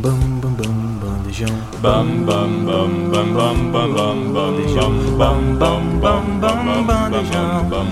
Bam 0.00 0.40
bam 0.40 0.54
bam 0.54 0.76
bandejão. 1.02 1.56
Bam 1.82 2.24
bam 2.24 2.64
bam 2.64 3.10
bam 3.10 3.34
bam 3.34 3.58
bam 3.72 3.92
bam 3.94 4.32
bandejão. 4.32 4.92
Bam 5.18 5.58
bam 5.58 5.98
bam 6.00 6.24
bam 6.40 6.86
bandejão. 6.86 7.68
Bam 7.68 7.88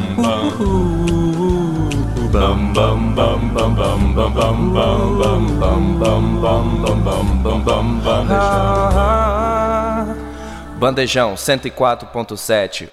bam 2.72 3.14
bam 3.14 3.14
bam 3.14 3.40
bam 3.54 3.74
bam 3.74 4.14
bam 4.14 4.37
bam 4.37 4.56
bam 4.72 5.42
bam 5.58 5.82
bam 5.98 6.24
bam 6.40 6.96
bam 7.03 7.26
bam 7.42 7.58
bam 7.64 7.87
bandejão. 8.04 9.06
Bandejão 10.78 11.34
104.7 11.34 12.88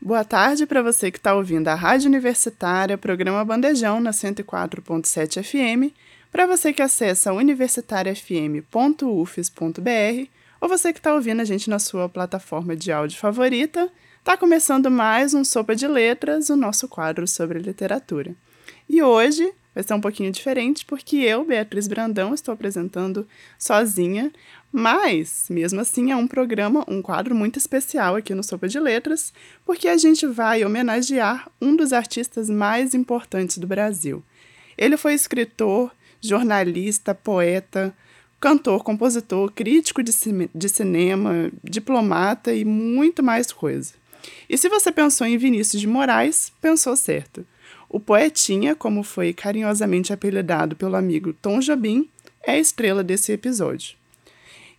Boa 0.00 0.24
tarde 0.24 0.64
para 0.64 0.82
você 0.82 1.10
que 1.10 1.18
está 1.18 1.34
ouvindo 1.34 1.68
a 1.68 1.74
Rádio 1.74 2.08
Universitária, 2.08 2.96
programa 2.96 3.44
Bandejão 3.44 4.00
na 4.00 4.12
104.7 4.12 5.42
FM, 5.42 5.92
para 6.30 6.46
você 6.46 6.72
que 6.72 6.82
acessa 6.82 7.32
universitariafm.ufes.br 7.32 10.28
ou 10.60 10.68
você 10.68 10.92
que 10.92 10.98
está 10.98 11.14
ouvindo 11.14 11.40
a 11.40 11.44
gente 11.44 11.70
na 11.70 11.78
sua 11.78 12.08
plataforma 12.08 12.74
de 12.74 12.90
áudio 12.90 13.18
favorita, 13.18 13.90
está 14.18 14.36
começando 14.36 14.90
mais 14.90 15.32
um 15.32 15.44
Sopa 15.44 15.74
de 15.74 15.86
Letras, 15.86 16.50
o 16.50 16.56
nosso 16.56 16.88
quadro 16.88 17.26
sobre 17.26 17.60
literatura. 17.60 18.34
E 18.88 19.02
hoje 19.02 19.52
vai 19.74 19.84
ser 19.84 19.94
um 19.94 20.00
pouquinho 20.00 20.32
diferente 20.32 20.84
porque 20.84 21.18
eu, 21.18 21.44
Beatriz 21.44 21.86
Brandão, 21.86 22.34
estou 22.34 22.52
apresentando 22.52 23.26
sozinha, 23.56 24.32
mas 24.72 25.46
mesmo 25.48 25.80
assim 25.80 26.10
é 26.10 26.16
um 26.16 26.26
programa, 26.26 26.84
um 26.88 27.00
quadro 27.00 27.34
muito 27.34 27.58
especial 27.58 28.16
aqui 28.16 28.34
no 28.34 28.42
Sopa 28.42 28.68
de 28.68 28.80
Letras, 28.80 29.32
porque 29.64 29.86
a 29.86 29.96
gente 29.96 30.26
vai 30.26 30.64
homenagear 30.64 31.48
um 31.60 31.76
dos 31.76 31.92
artistas 31.92 32.50
mais 32.50 32.94
importantes 32.94 33.58
do 33.58 33.66
Brasil. 33.66 34.24
Ele 34.76 34.96
foi 34.96 35.14
escritor, 35.14 35.90
jornalista, 36.20 37.14
poeta, 37.14 37.94
cantor, 38.40 38.82
compositor, 38.84 39.52
crítico 39.52 40.02
de, 40.02 40.12
de 40.54 40.68
cinema, 40.68 41.50
diplomata 41.62 42.52
e 42.54 42.64
muito 42.64 43.22
mais 43.22 43.52
coisa. 43.52 43.94
E 44.48 44.56
se 44.56 44.68
você 44.68 44.90
pensou 44.90 45.26
em 45.26 45.38
Vinícius 45.38 45.80
de 45.80 45.86
Moraes, 45.86 46.52
pensou 46.60 46.96
certo. 46.96 47.46
O 47.88 47.98
poetinha, 47.98 48.74
como 48.74 49.02
foi 49.02 49.32
carinhosamente 49.32 50.12
apelidado 50.12 50.76
pelo 50.76 50.96
amigo 50.96 51.32
Tom 51.32 51.60
Jobim, 51.60 52.08
é 52.42 52.52
a 52.52 52.58
estrela 52.58 53.02
desse 53.02 53.32
episódio. 53.32 53.96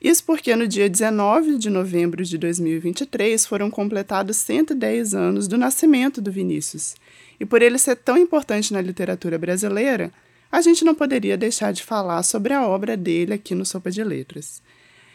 Isso 0.02 0.24
porque 0.24 0.56
no 0.56 0.68
dia 0.68 0.90
19 0.90 1.58
de 1.58 1.70
novembro 1.70 2.24
de 2.24 2.38
2023 2.38 3.46
foram 3.46 3.70
completados 3.70 4.38
110 4.38 5.14
anos 5.14 5.48
do 5.48 5.58
nascimento 5.58 6.22
do 6.22 6.32
Vinícius. 6.32 6.96
E 7.38 7.46
por 7.46 7.62
ele 7.62 7.78
ser 7.78 7.98
tão 7.98 8.18
importante 8.18 8.72
na 8.72 8.80
literatura 8.80 9.38
brasileira, 9.38 10.12
a 10.52 10.62
gente 10.62 10.84
não 10.84 10.96
poderia 10.96 11.38
deixar 11.38 11.72
de 11.72 11.84
falar 11.84 12.24
sobre 12.24 12.54
a 12.54 12.66
obra 12.68 12.98
dele 12.98 13.34
aqui 13.34 13.54
no 13.54 13.66
Sopa 13.66 13.92
de 13.92 14.04
Letras. 14.04 14.62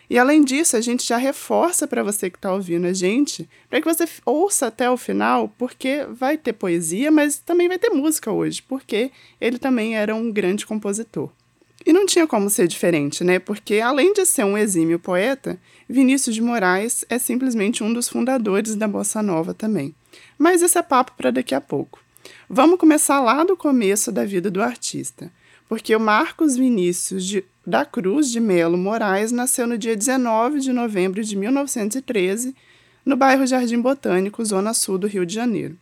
E 0.08 0.18
além 0.18 0.44
disso, 0.44 0.77
a 0.77 0.80
gente 0.80 1.06
já 1.06 1.16
reforça 1.16 1.88
para 1.88 2.02
você 2.02 2.28
que 2.28 2.36
está 2.36 2.52
ouvindo 2.52 2.86
a 2.86 2.92
gente, 2.92 3.48
para 3.70 3.80
que 3.80 3.86
você 3.86 4.06
ouça 4.24 4.66
até 4.66 4.88
o 4.90 4.96
final, 4.96 5.48
porque 5.58 6.06
vai 6.10 6.36
ter 6.36 6.52
poesia, 6.52 7.10
mas 7.10 7.38
também 7.38 7.68
vai 7.68 7.78
ter 7.78 7.90
música 7.90 8.30
hoje, 8.30 8.62
porque 8.62 9.10
ele 9.40 9.58
também 9.58 9.96
era 9.96 10.14
um 10.14 10.30
grande 10.30 10.66
compositor. 10.66 11.30
E 11.86 11.92
não 11.92 12.06
tinha 12.06 12.27
como 12.27 12.48
ser 12.48 12.66
diferente, 12.66 13.22
né? 13.24 13.38
Porque 13.38 13.80
além 13.80 14.12
de 14.12 14.24
ser 14.24 14.44
um 14.44 14.56
exímio 14.56 14.98
poeta, 14.98 15.58
Vinícius 15.88 16.34
de 16.34 16.40
Moraes 16.40 17.05
é 17.10 17.18
simplesmente 17.18 17.82
um 17.82 17.92
dos 17.92 18.08
fundadores 18.08 18.74
da 18.74 18.88
bossa 18.88 19.22
nova 19.22 19.52
também. 19.52 19.94
Mas 20.38 20.62
esse 20.62 20.78
é 20.78 20.82
papo 20.82 21.12
para 21.16 21.30
daqui 21.30 21.55
a 21.55 21.60
pouco. 21.60 22.03
Vamos 22.56 22.78
começar 22.78 23.19
lá 23.19 23.42
do 23.42 23.56
começo 23.56 24.12
da 24.12 24.24
vida 24.24 24.48
do 24.48 24.62
artista, 24.62 25.28
porque 25.69 25.92
o 25.97 25.98
Marcos 25.98 26.56
Vinícius 26.56 27.27
de, 27.27 27.44
da 27.66 27.84
Cruz 27.84 28.30
de 28.30 28.38
Melo 28.38 28.78
Moraes 28.78 29.33
nasceu 29.33 29.66
no 29.66 29.77
dia 29.77 29.96
19 29.96 30.61
de 30.61 30.72
novembro 30.72 31.24
de 31.24 31.34
1913, 31.34 32.55
no 33.05 33.16
bairro 33.16 33.44
Jardim 33.44 33.80
Botânico, 33.80 34.45
zona 34.45 34.73
sul 34.73 34.98
do 34.98 35.08
Rio 35.08 35.27
de 35.27 35.34
Janeiro. 35.34 35.77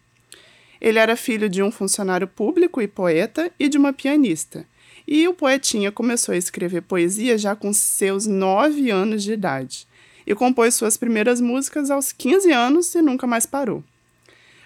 Ele 0.80 0.98
era 0.98 1.14
filho 1.14 1.46
de 1.46 1.62
um 1.62 1.70
funcionário 1.70 2.26
público 2.26 2.80
e 2.80 2.88
poeta 2.88 3.52
e 3.60 3.68
de 3.68 3.76
uma 3.76 3.92
pianista. 3.92 4.64
E 5.06 5.28
o 5.28 5.34
poetinha 5.34 5.92
começou 5.92 6.34
a 6.34 6.38
escrever 6.38 6.80
poesia 6.80 7.36
já 7.36 7.54
com 7.54 7.70
seus 7.74 8.26
nove 8.26 8.88
anos 8.88 9.22
de 9.22 9.34
idade 9.34 9.86
e 10.26 10.34
compôs 10.34 10.74
suas 10.74 10.96
primeiras 10.96 11.38
músicas 11.38 11.90
aos 11.90 12.12
15 12.12 12.50
anos 12.50 12.94
e 12.94 13.02
nunca 13.02 13.26
mais 13.26 13.44
parou. 13.44 13.84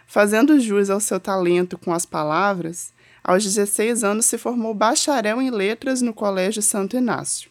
Fazendo 0.07 0.61
jus 0.61 0.89
ao 0.89 1.01
seu 1.01 1.19
talento 1.19 1.77
com 1.77 1.93
as 1.93 2.07
palavras, 2.07 2.93
aos 3.23 3.43
16 3.43 4.05
anos 4.05 4.27
se 4.27 4.39
formou 4.39 4.73
bacharel 4.73 5.43
em 5.43 5.51
letras 5.51 6.01
no 6.01 6.15
Colégio 6.15 6.63
Santo 6.63 6.97
Inácio. 6.97 7.51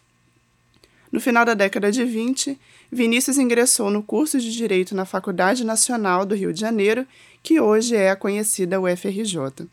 No 1.12 1.20
final 1.20 1.44
da 1.44 1.54
década 1.54 1.92
de 1.92 2.04
20, 2.04 2.58
Vinícius 2.90 3.38
ingressou 3.38 3.90
no 3.90 4.02
curso 4.02 4.40
de 4.40 4.52
Direito 4.52 4.94
na 4.94 5.04
Faculdade 5.04 5.64
Nacional 5.64 6.24
do 6.24 6.34
Rio 6.34 6.52
de 6.52 6.60
Janeiro, 6.60 7.06
que 7.42 7.60
hoje 7.60 7.94
é 7.94 8.10
a 8.10 8.16
conhecida 8.16 8.80
UFRJ. 8.80 9.68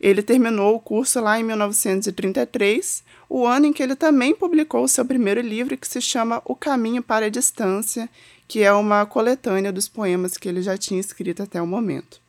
Ele 0.00 0.20
terminou 0.20 0.74
o 0.74 0.80
curso 0.80 1.20
lá 1.20 1.38
em 1.38 1.44
1933, 1.44 3.04
o 3.28 3.46
ano 3.46 3.66
em 3.66 3.72
que 3.72 3.82
ele 3.82 3.94
também 3.94 4.34
publicou 4.34 4.86
seu 4.88 5.04
primeiro 5.04 5.40
livro, 5.40 5.76
que 5.76 5.86
se 5.86 6.00
chama 6.00 6.42
O 6.44 6.56
Caminho 6.56 7.02
para 7.02 7.26
a 7.26 7.30
Distância, 7.30 8.08
que 8.52 8.62
é 8.62 8.70
uma 8.70 9.06
coletânea 9.06 9.72
dos 9.72 9.88
poemas 9.88 10.36
que 10.36 10.46
ele 10.46 10.60
já 10.60 10.76
tinha 10.76 11.00
escrito 11.00 11.42
até 11.42 11.62
o 11.62 11.66
momento. 11.66 12.20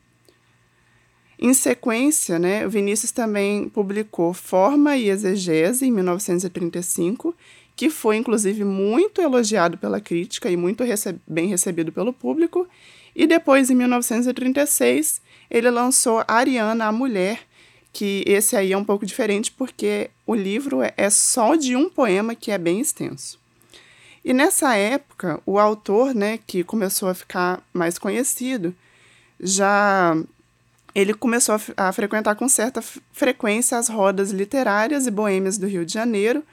Em 1.38 1.54
sequência, 1.54 2.40
né, 2.40 2.66
Vinícius 2.66 3.12
também 3.12 3.68
publicou 3.68 4.34
Forma 4.34 4.96
e 4.96 5.10
Exegese, 5.10 5.86
em 5.86 5.92
1935, 5.92 7.36
que 7.76 7.90
foi 7.90 8.16
inclusive 8.16 8.64
muito 8.64 9.22
elogiado 9.22 9.78
pela 9.78 10.00
crítica 10.00 10.50
e 10.50 10.56
muito 10.56 10.86
rece 10.86 11.14
bem 11.28 11.50
recebido 11.50 11.92
pelo 11.92 12.14
público. 12.14 12.70
E 13.14 13.28
depois, 13.28 13.70
em 13.70 13.76
1936, 13.76 15.20
ele 15.52 15.70
lançou 15.70 16.24
Ariana, 16.26 16.86
a 16.86 16.92
Mulher, 16.94 17.42
que 17.92 18.24
esse 18.26 18.56
aí 18.56 18.72
é 18.72 18.78
um 18.78 18.86
pouco 18.86 19.06
diferente 19.06 19.52
porque 19.52 20.10
o 20.26 20.34
livro 20.34 20.80
é 20.96 21.10
só 21.10 21.56
de 21.56 21.76
um 21.76 21.90
poema 21.90 22.34
que 22.34 22.50
é 22.50 22.58
bem 22.58 22.80
extenso. 22.80 23.43
E 24.24 24.34
nessa 24.34 24.76
época, 24.76 25.42
o 25.46 25.60
autor, 25.60 26.16
né, 26.16 26.40
que 26.46 26.64
começou 26.64 27.10
a 27.10 27.14
ficar 27.14 27.62
mais 27.74 27.98
conhecido, 27.98 28.74
já 29.40 30.16
ele 30.96 31.14
começou 31.14 31.56
a, 31.56 31.88
a 31.88 31.92
frequentar 31.92 32.36
com 32.36 32.48
certa 32.48 32.82
frequência 33.12 33.78
as 33.78 33.90
rodas 33.90 34.32
literárias 34.32 35.08
e 35.08 35.12
boêmias 35.12 35.58
do 35.58 35.68
Rio 35.68 35.86
de 35.86 35.94
Janeiro, 35.94 36.44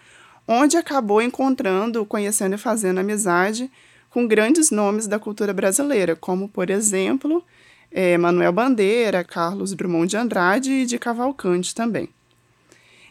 onde 0.48 0.76
acabou 0.76 1.22
encontrando, 1.22 2.04
conhecendo 2.04 2.54
e 2.54 2.58
fazendo 2.58 2.98
amizade 2.98 3.70
com 4.10 4.26
grandes 4.26 4.70
nomes 4.70 5.06
da 5.06 5.18
cultura 5.18 5.52
brasileira, 5.52 6.16
como, 6.16 6.48
por 6.48 6.70
exemplo, 6.70 7.44
é, 7.92 8.18
Manuel 8.18 8.52
Bandeira, 8.52 9.22
Carlos 9.22 9.72
Drummond 9.74 10.08
de 10.08 10.16
Andrade 10.16 10.72
e 10.72 10.86
de 10.86 10.98
Cavalcante 10.98 11.74
também. 11.74 12.08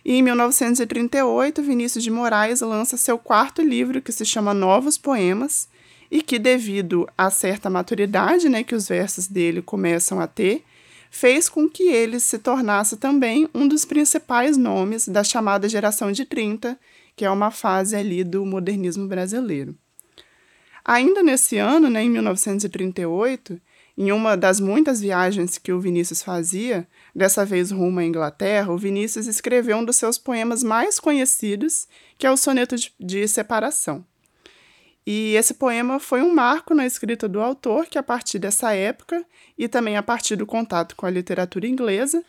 E 0.10 0.14
em 0.14 0.24
1938, 0.24 1.62
Vinícius 1.62 2.04
de 2.04 2.10
Moraes 2.10 2.62
lança 2.62 2.98
seu 2.98 3.16
quarto 3.16 3.62
livro, 3.62 4.02
que 4.02 4.12
se 4.12 4.26
chama 4.26 4.56
Novos 4.56 4.98
Poemas, 4.98 5.70
e 6.10 6.24
que, 6.24 6.40
devido 6.40 7.08
a 7.16 7.30
certa 7.30 7.70
maturidade 7.70 8.50
né, 8.50 8.64
que 8.64 8.74
os 8.74 8.88
versos 8.88 9.28
dele 9.28 9.62
começam 9.62 10.20
a 10.20 10.26
ter, 10.26 10.64
fez 11.12 11.48
com 11.48 11.70
que 11.70 11.84
ele 11.84 12.20
se 12.20 12.40
tornasse 12.40 12.98
também 12.98 13.48
um 13.54 13.68
dos 13.68 13.86
principais 13.86 14.58
nomes 14.58 15.08
da 15.08 15.24
chamada 15.24 15.70
geração 15.70 16.12
de 16.12 16.26
30, 16.26 16.76
que 17.16 17.24
é 17.24 17.30
uma 17.30 17.52
fase 17.52 17.96
ali 17.96 18.24
do 18.24 18.44
modernismo 18.44 19.08
brasileiro. 19.08 19.76
Ainda 20.84 21.22
nesse 21.22 21.60
ano, 21.60 21.88
né, 21.88 22.02
em 22.02 22.10
1938, 22.10 23.62
em 24.00 24.14
uma 24.14 24.38
das 24.38 24.62
muitas 24.62 25.02
viagens 25.02 25.58
que 25.58 25.74
o 25.74 25.80
Vinícius 25.82 26.24
fazia, 26.24 26.88
dessa 27.14 27.44
vez 27.44 27.70
rumo 27.70 28.00
à 28.00 28.06
Inglaterra, 28.06 28.72
o 28.72 28.78
Vinícius 28.78 29.28
escreveu 29.28 29.76
um 29.76 29.84
dos 29.84 29.98
seus 29.98 30.18
poemas 30.18 30.64
mais 30.64 31.02
conhecidos, 31.02 31.86
que 32.18 32.26
é 32.26 32.32
o 32.32 32.38
Soneto 32.38 32.78
de, 32.78 32.94
de 32.98 33.28
Separação. 33.28 34.06
E 35.06 35.36
esse 35.36 35.54
poema 35.54 36.00
foi 36.00 36.22
um 36.22 36.34
marco 36.34 36.74
na 36.74 36.86
escrita 36.86 37.28
do 37.28 37.42
autor, 37.42 37.88
que 37.88 37.98
a 37.98 38.04
partir 38.04 38.40
dessa 38.40 38.74
época, 38.74 39.22
e 39.58 39.68
também 39.68 39.98
a 39.98 40.04
partir 40.04 40.38
do 40.38 40.46
contato 40.46 40.96
com 40.96 41.06
a 41.06 41.10
literatura 41.10 41.68
inglesa, 41.68 42.24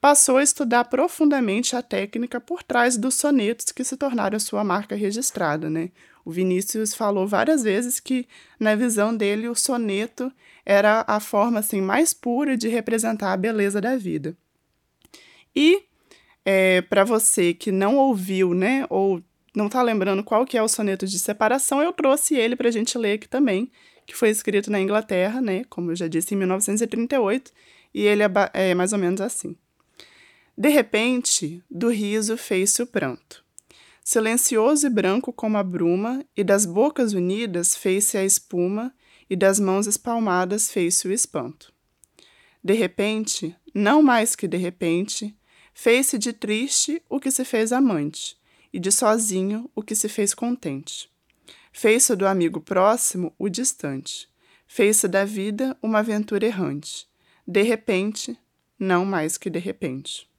passou 0.00 0.36
a 0.36 0.44
estudar 0.44 0.84
profundamente 0.84 1.74
a 1.74 1.82
técnica 1.82 2.40
por 2.40 2.62
trás 2.62 2.96
dos 2.96 3.16
sonetos 3.16 3.72
que 3.72 3.82
se 3.82 3.96
tornaram 3.96 4.38
sua 4.38 4.62
marca 4.62 4.94
registrada. 4.94 5.68
Né? 5.68 5.90
O 6.26 6.32
Vinícius 6.32 6.92
falou 6.92 7.24
várias 7.24 7.62
vezes 7.62 8.00
que, 8.00 8.26
na 8.58 8.74
visão 8.74 9.16
dele, 9.16 9.48
o 9.48 9.54
soneto 9.54 10.32
era 10.64 11.04
a 11.06 11.20
forma 11.20 11.60
assim 11.60 11.80
mais 11.80 12.12
pura 12.12 12.56
de 12.56 12.66
representar 12.66 13.32
a 13.32 13.36
beleza 13.36 13.80
da 13.80 13.96
vida. 13.96 14.36
E 15.54 15.84
é, 16.44 16.82
para 16.82 17.04
você 17.04 17.54
que 17.54 17.70
não 17.70 17.96
ouviu, 17.96 18.54
né, 18.54 18.84
ou 18.90 19.22
não 19.54 19.66
está 19.66 19.80
lembrando 19.80 20.24
qual 20.24 20.44
que 20.44 20.58
é 20.58 20.62
o 20.62 20.66
soneto 20.66 21.06
de 21.06 21.16
separação, 21.16 21.80
eu 21.80 21.92
trouxe 21.92 22.34
ele 22.34 22.56
para 22.56 22.70
a 22.70 22.72
gente 22.72 22.98
ler 22.98 23.12
aqui 23.12 23.28
também, 23.28 23.70
que 24.04 24.16
foi 24.16 24.30
escrito 24.30 24.68
na 24.68 24.80
Inglaterra, 24.80 25.40
né, 25.40 25.62
como 25.70 25.92
eu 25.92 25.96
já 25.96 26.08
disse, 26.08 26.34
em 26.34 26.38
1938, 26.38 27.52
e 27.94 28.02
ele 28.02 28.24
é, 28.24 28.30
é 28.52 28.74
mais 28.74 28.92
ou 28.92 28.98
menos 28.98 29.20
assim. 29.20 29.54
De 30.58 30.70
repente, 30.70 31.62
do 31.70 31.88
riso 31.88 32.36
fez-se 32.36 32.82
o 32.82 32.86
pranto. 32.88 33.45
Silencioso 34.08 34.86
e 34.86 34.88
branco 34.88 35.32
como 35.32 35.58
a 35.58 35.64
bruma, 35.64 36.24
e 36.36 36.44
das 36.44 36.64
bocas 36.64 37.12
unidas 37.12 37.74
fez-se 37.74 38.16
a 38.16 38.24
espuma, 38.24 38.94
e 39.28 39.34
das 39.34 39.58
mãos 39.58 39.88
espalmadas 39.88 40.70
fez-se 40.70 41.08
o 41.08 41.12
espanto. 41.12 41.74
De 42.62 42.72
repente, 42.72 43.56
não 43.74 44.00
mais 44.04 44.36
que 44.36 44.46
de 44.46 44.56
repente, 44.56 45.36
fez-se 45.74 46.18
de 46.18 46.32
triste 46.32 47.02
o 47.10 47.18
que 47.18 47.32
se 47.32 47.44
fez 47.44 47.72
amante, 47.72 48.38
e 48.72 48.78
de 48.78 48.92
sozinho 48.92 49.68
o 49.74 49.82
que 49.82 49.96
se 49.96 50.08
fez 50.08 50.32
contente. 50.32 51.10
Fez-se 51.72 52.14
do 52.14 52.28
amigo 52.28 52.60
próximo 52.60 53.34
o 53.36 53.48
distante, 53.48 54.28
fez-se 54.68 55.08
da 55.08 55.24
vida 55.24 55.76
uma 55.82 55.98
aventura 55.98 56.46
errante. 56.46 57.08
De 57.44 57.62
repente, 57.62 58.38
não 58.78 59.04
mais 59.04 59.36
que 59.36 59.50
de 59.50 59.58
repente. 59.58 60.30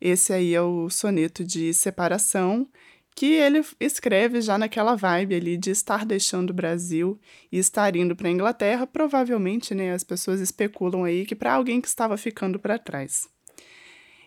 Esse 0.00 0.32
aí 0.32 0.54
é 0.54 0.60
o 0.60 0.88
soneto 0.90 1.44
de 1.44 1.72
separação 1.72 2.68
que 3.16 3.32
ele 3.32 3.64
escreve 3.80 4.42
já 4.42 4.58
naquela 4.58 4.94
vibe 4.94 5.34
ali 5.34 5.56
de 5.56 5.70
estar 5.70 6.04
deixando 6.04 6.50
o 6.50 6.54
Brasil 6.54 7.18
e 7.50 7.58
estar 7.58 7.96
indo 7.96 8.14
para 8.14 8.28
a 8.28 8.30
Inglaterra, 8.30 8.86
provavelmente, 8.86 9.74
né, 9.74 9.92
as 9.92 10.04
pessoas 10.04 10.38
especulam 10.38 11.04
aí 11.04 11.24
que 11.24 11.34
para 11.34 11.54
alguém 11.54 11.80
que 11.80 11.88
estava 11.88 12.18
ficando 12.18 12.58
para 12.58 12.78
trás. 12.78 13.26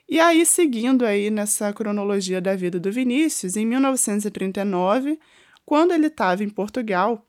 E 0.09 0.19
aí, 0.19 0.43
seguindo 0.43 1.05
aí 1.05 1.29
nessa 1.29 1.71
cronologia 1.71 2.41
da 2.41 2.55
vida 2.55 2.79
do 2.79 2.91
Vinícius, 2.91 3.55
em 3.55 3.63
1939, 3.63 5.19
quando 5.63 5.91
ele 5.91 6.07
estava 6.07 6.43
em 6.43 6.49
Portugal, 6.49 7.28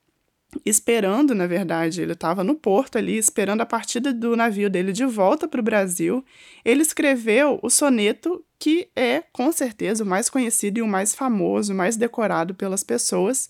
esperando, 0.64 1.34
na 1.34 1.46
verdade, 1.46 2.02
ele 2.02 2.12
estava 2.12 2.42
no 2.42 2.54
porto 2.54 2.98
ali, 2.98 3.16
esperando 3.16 3.60
a 3.60 3.66
partida 3.66 4.12
do 4.12 4.36
navio 4.36 4.68
dele 4.68 4.92
de 4.92 5.04
volta 5.04 5.46
para 5.46 5.60
o 5.60 5.64
Brasil, 5.64 6.24
ele 6.64 6.82
escreveu 6.82 7.58
o 7.62 7.70
soneto 7.70 8.44
que 8.58 8.88
é, 8.94 9.22
com 9.32 9.50
certeza, 9.52 10.04
o 10.04 10.06
mais 10.06 10.28
conhecido 10.28 10.78
e 10.78 10.82
o 10.82 10.88
mais 10.88 11.14
famoso, 11.14 11.72
o 11.72 11.76
mais 11.76 11.96
decorado 11.96 12.54
pelas 12.54 12.84
pessoas, 12.84 13.48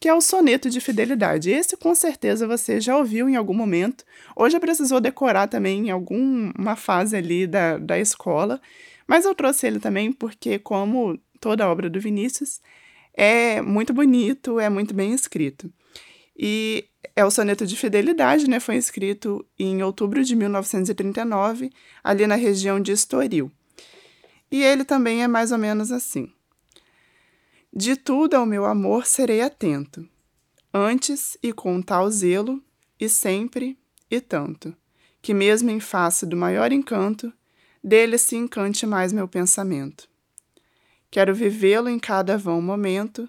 que 0.00 0.08
é 0.08 0.14
o 0.14 0.20
soneto 0.20 0.68
de 0.68 0.80
fidelidade. 0.80 1.50
Esse, 1.50 1.76
com 1.76 1.94
certeza, 1.94 2.46
você 2.46 2.80
já 2.80 2.96
ouviu 2.96 3.28
em 3.28 3.36
algum 3.36 3.54
momento, 3.54 4.04
ou 4.34 4.48
já 4.50 4.58
precisou 4.58 5.00
decorar 5.00 5.46
também 5.46 5.86
em 5.86 5.90
alguma 5.90 6.74
fase 6.76 7.16
ali 7.16 7.46
da, 7.46 7.78
da 7.78 7.98
escola, 7.98 8.60
mas 9.06 9.24
eu 9.24 9.34
trouxe 9.34 9.66
ele 9.66 9.80
também 9.80 10.12
porque, 10.12 10.58
como 10.58 11.18
toda 11.40 11.68
obra 11.68 11.88
do 11.88 12.00
Vinícius, 12.00 12.60
é 13.14 13.60
muito 13.60 13.92
bonito, 13.92 14.60
é 14.60 14.68
muito 14.68 14.94
bem 14.94 15.12
escrito. 15.12 15.72
E 16.38 16.88
é 17.16 17.24
o 17.24 17.30
soneto 17.30 17.66
de 17.66 17.76
fidelidade, 17.76 18.48
né? 18.48 18.60
Foi 18.60 18.76
escrito 18.76 19.44
em 19.58 19.82
outubro 19.82 20.22
de 20.22 20.36
1939, 20.36 21.70
ali 22.04 22.26
na 22.26 22.36
região 22.36 22.78
de 22.78 22.92
Estoril. 22.92 23.50
E 24.50 24.62
ele 24.62 24.84
também 24.84 25.22
é 25.22 25.28
mais 25.28 25.50
ou 25.50 25.58
menos 25.58 25.90
assim: 25.90 26.32
De 27.74 27.96
tudo 27.96 28.34
ao 28.34 28.46
meu 28.46 28.64
amor 28.64 29.04
serei 29.04 29.40
atento, 29.42 30.08
antes 30.72 31.36
e 31.42 31.52
com 31.52 31.82
tal 31.82 32.08
zelo, 32.08 32.62
e 33.00 33.08
sempre 33.08 33.76
e 34.10 34.20
tanto, 34.20 34.74
que 35.20 35.34
mesmo 35.34 35.70
em 35.70 35.80
face 35.80 36.24
do 36.24 36.36
maior 36.36 36.72
encanto, 36.72 37.32
dele 37.82 38.16
se 38.16 38.36
encante 38.36 38.86
mais 38.86 39.12
meu 39.12 39.28
pensamento. 39.28 40.08
Quero 41.10 41.34
vivê-lo 41.34 41.88
em 41.88 41.98
cada 41.98 42.36
vão 42.36 42.60
momento, 42.60 43.28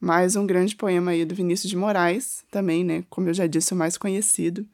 mais 0.00 0.36
um 0.36 0.46
grande 0.46 0.76
poema 0.76 1.10
aí 1.10 1.24
do 1.24 1.34
Vinícius 1.34 1.68
de 1.68 1.76
Moraes, 1.76 2.44
também, 2.50 2.84
né, 2.84 3.04
como 3.10 3.28
eu 3.28 3.34
já 3.34 3.46
disse, 3.46 3.72
o 3.72 3.76
mais 3.76 3.96
conhecido. 3.96 4.66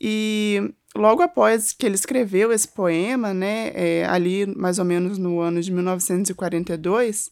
E 0.00 0.72
logo 0.96 1.22
após 1.22 1.72
que 1.72 1.86
ele 1.86 1.94
escreveu 1.94 2.52
esse 2.52 2.66
poema, 2.66 3.32
né, 3.32 3.70
é, 3.74 4.04
ali 4.06 4.46
mais 4.46 4.78
ou 4.78 4.84
menos 4.84 5.18
no 5.18 5.40
ano 5.40 5.60
de 5.60 5.70
1942, 5.70 7.30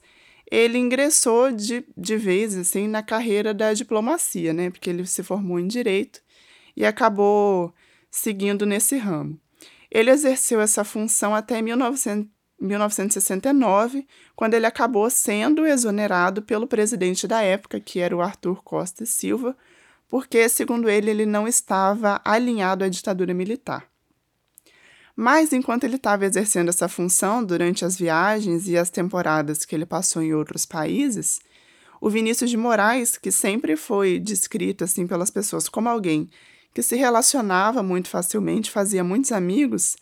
ele 0.51 0.79
ingressou 0.79 1.53
de, 1.53 1.85
de 1.97 2.17
vez 2.17 2.57
assim 2.57 2.89
na 2.89 3.03
carreira 3.03 3.55
da 3.55 3.73
diplomacia, 3.73 4.53
né, 4.53 4.71
porque 4.71 4.91
ele 4.91 5.07
se 5.07 5.23
formou 5.23 5.59
em 5.59 5.67
direito 5.67 6.21
e 6.77 6.85
acabou 6.85 7.73
seguindo 8.11 8.67
nesse 8.67 8.97
ramo. 8.97 9.39
Ele 9.91 10.11
exerceu 10.11 10.61
essa 10.61 10.85
função 10.85 11.35
até 11.35 11.61
1900 11.61 12.40
1969, 12.61 14.07
quando 14.37 14.55
ele 14.55 14.67
acabou 14.67 15.09
sendo 15.09 15.67
exonerado 15.67 16.43
pelo 16.43 16.67
presidente 16.67 17.27
da 17.27 17.41
época, 17.41 17.81
que 17.81 18.01
era 18.01 18.15
o 18.15 18.21
Arthur 18.21 18.63
Costa 18.63 19.07
Silva, 19.07 19.57
porque, 20.09 20.49
segundo 20.49 20.89
ele, 20.89 21.11
ele 21.11 21.27
não 21.27 21.49
estava 21.49 22.21
alinhado 22.25 22.85
à 22.85 22.89
ditadura 22.89 23.33
militar. 23.33 23.89
Mas, 25.17 25.53
enquanto 25.53 25.85
ele 25.85 25.97
estava 25.97 26.27
exercendo 26.27 26.69
essa 26.69 26.89
função 26.89 27.45
durante 27.45 27.85
as 27.85 27.97
viagens 27.97 28.69
e 28.69 28.77
as 28.77 28.91
temporadas 28.91 29.65
que 29.65 29.75
ele 29.75 29.87
passou 29.87 30.23
em 30.23 30.35
outros 30.35 30.67
países, 30.67 31.41
o 32.01 32.09
Vinícius 32.09 32.51
de 32.51 32.57
Moraes, 32.57 33.17
que 33.19 33.31
sempre 33.31 33.77
foi 33.77 34.19
descrito 34.19 34.85
assim 34.85 35.07
pelas 35.07 35.31
pessoas 35.31 35.69
como 35.69 35.89
alguém 35.89 36.29
que 36.73 36.83
se 36.83 36.97
relacionava 36.97 37.83
muito 37.83 38.09
facilmente, 38.09 38.71
fazia 38.71 39.05
muitos 39.05 39.33
amigos, 39.33 39.97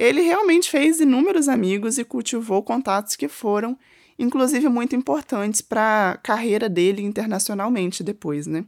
ele 0.00 0.22
realmente 0.22 0.70
fez 0.70 0.98
inúmeros 0.98 1.46
amigos 1.46 1.98
e 1.98 2.04
cultivou 2.04 2.62
contatos 2.62 3.16
que 3.16 3.28
foram, 3.28 3.78
inclusive, 4.18 4.66
muito 4.66 4.96
importantes 4.96 5.60
para 5.60 6.12
a 6.12 6.16
carreira 6.16 6.70
dele 6.70 7.02
internacionalmente 7.02 8.02
depois, 8.02 8.46
né? 8.46 8.64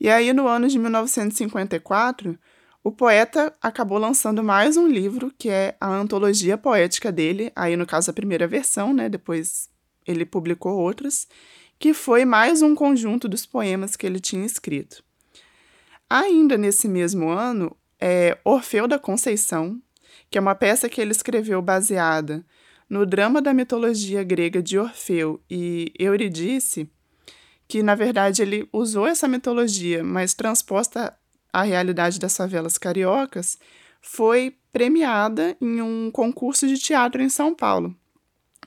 E 0.00 0.10
aí, 0.10 0.32
no 0.32 0.48
ano 0.48 0.66
de 0.66 0.80
1954, 0.80 2.36
o 2.82 2.90
poeta 2.90 3.54
acabou 3.62 3.98
lançando 3.98 4.42
mais 4.42 4.76
um 4.76 4.88
livro, 4.88 5.32
que 5.38 5.48
é 5.48 5.76
a 5.80 5.88
antologia 5.88 6.58
poética 6.58 7.12
dele, 7.12 7.52
aí 7.54 7.76
no 7.76 7.86
caso 7.86 8.10
a 8.10 8.14
primeira 8.14 8.48
versão, 8.48 8.92
né? 8.92 9.08
Depois 9.08 9.70
ele 10.04 10.26
publicou 10.26 10.76
outras, 10.76 11.28
que 11.78 11.94
foi 11.94 12.24
mais 12.24 12.62
um 12.62 12.74
conjunto 12.74 13.28
dos 13.28 13.46
poemas 13.46 13.94
que 13.94 14.06
ele 14.06 14.18
tinha 14.18 14.44
escrito. 14.44 15.04
Ainda 16.08 16.58
nesse 16.58 16.88
mesmo 16.88 17.28
ano, 17.28 17.76
é, 18.00 18.36
Orfeu 18.44 18.88
da 18.88 18.98
Conceição, 18.98 19.80
que 20.30 20.38
é 20.38 20.40
uma 20.40 20.54
peça 20.54 20.88
que 20.88 21.00
ele 21.00 21.12
escreveu 21.12 21.60
baseada 21.60 22.44
no 22.88 23.06
drama 23.06 23.40
da 23.40 23.54
mitologia 23.54 24.24
grega 24.24 24.60
de 24.60 24.76
Orfeu 24.76 25.40
e 25.48 25.92
Eurídice, 25.96 26.90
que 27.68 27.84
na 27.84 27.94
verdade 27.94 28.42
ele 28.42 28.68
usou 28.72 29.06
essa 29.06 29.28
mitologia, 29.28 30.02
mas 30.02 30.34
transposta 30.34 31.16
à 31.52 31.62
realidade 31.62 32.18
das 32.18 32.36
favelas 32.36 32.76
cariocas, 32.76 33.56
foi 34.00 34.56
premiada 34.72 35.56
em 35.60 35.80
um 35.80 36.10
concurso 36.10 36.66
de 36.66 36.78
teatro 36.78 37.22
em 37.22 37.28
São 37.28 37.54
Paulo. 37.54 37.94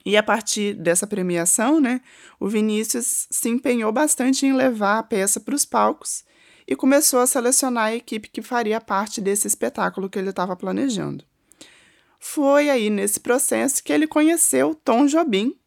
E 0.05 0.15
a 0.17 0.23
partir 0.23 0.73
dessa 0.73 1.07
premiação, 1.07 1.79
né, 1.79 2.01
o 2.39 2.47
Vinícius 2.47 3.27
se 3.29 3.49
empenhou 3.49 3.91
bastante 3.91 4.45
em 4.45 4.53
levar 4.53 4.99
a 4.99 5.03
peça 5.03 5.39
para 5.39 5.55
os 5.55 5.65
palcos 5.65 6.23
e 6.67 6.75
começou 6.75 7.19
a 7.19 7.27
selecionar 7.27 7.85
a 7.85 7.95
equipe 7.95 8.29
que 8.29 8.41
faria 8.41 8.79
parte 8.79 9.19
desse 9.19 9.47
espetáculo 9.47 10.09
que 10.09 10.19
ele 10.19 10.29
estava 10.29 10.55
planejando. 10.55 11.25
Foi 12.25 12.69
aí 12.69 12.89
nesse 12.89 13.19
processo 13.19 13.83
que 13.83 13.91
ele 13.91 14.07
conheceu 14.07 14.73
Tom 14.73 15.07
Jobim, 15.07 15.57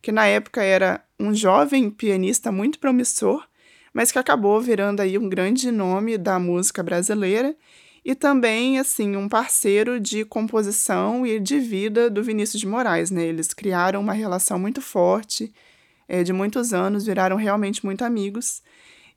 que 0.00 0.10
na 0.10 0.26
época 0.26 0.62
era 0.62 1.04
um 1.20 1.34
jovem 1.34 1.90
pianista 1.90 2.50
muito 2.50 2.78
promissor, 2.78 3.46
mas 3.92 4.10
que 4.10 4.18
acabou 4.18 4.58
virando 4.58 5.00
aí 5.02 5.18
um 5.18 5.28
grande 5.28 5.70
nome 5.70 6.16
da 6.16 6.38
música 6.38 6.82
brasileira 6.82 7.54
e 8.02 8.14
também 8.14 8.78
assim 8.78 9.14
um 9.14 9.28
parceiro 9.28 10.00
de 10.00 10.24
composição 10.24 11.26
e 11.26 11.38
de 11.38 11.60
vida 11.60 12.08
do 12.08 12.22
Vinícius 12.24 12.60
de 12.60 12.66
Moraes, 12.66 13.10
né? 13.10 13.22
Eles 13.22 13.52
criaram 13.52 14.00
uma 14.00 14.14
relação 14.14 14.58
muito 14.58 14.80
forte, 14.80 15.52
é, 16.08 16.22
de 16.22 16.32
muitos 16.32 16.72
anos, 16.72 17.04
viraram 17.04 17.36
realmente 17.36 17.84
muito 17.84 18.02
amigos 18.02 18.62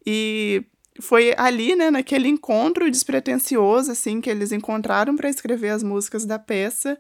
e 0.06 0.66
foi 1.00 1.34
ali, 1.38 1.76
né, 1.76 1.90
naquele 1.90 2.28
encontro 2.28 2.90
despretensioso, 2.90 3.92
assim, 3.92 4.22
que 4.22 4.30
eles 4.30 4.52
encontraram 4.52 5.16
para 5.16 5.30
escrever 5.30 5.70
as 5.70 5.84
músicas 5.84 6.26
da 6.26 6.38
peça, 6.38 6.98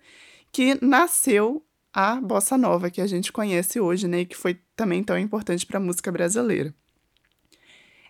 que 0.52 0.78
nasceu 0.84 1.64
a 1.94 2.16
bossa 2.16 2.58
nova 2.58 2.90
que 2.90 3.02
a 3.02 3.08
gente 3.08 3.32
conhece 3.32 3.80
hoje, 3.80 4.08
né, 4.08 4.22
e 4.22 4.26
que 4.26 4.38
foi 4.38 4.60
também 4.76 5.04
tão 5.04 5.18
importante 5.18 5.66
para 5.66 5.78
a 5.78 5.82
música 5.82 6.12
brasileira. 6.12 6.74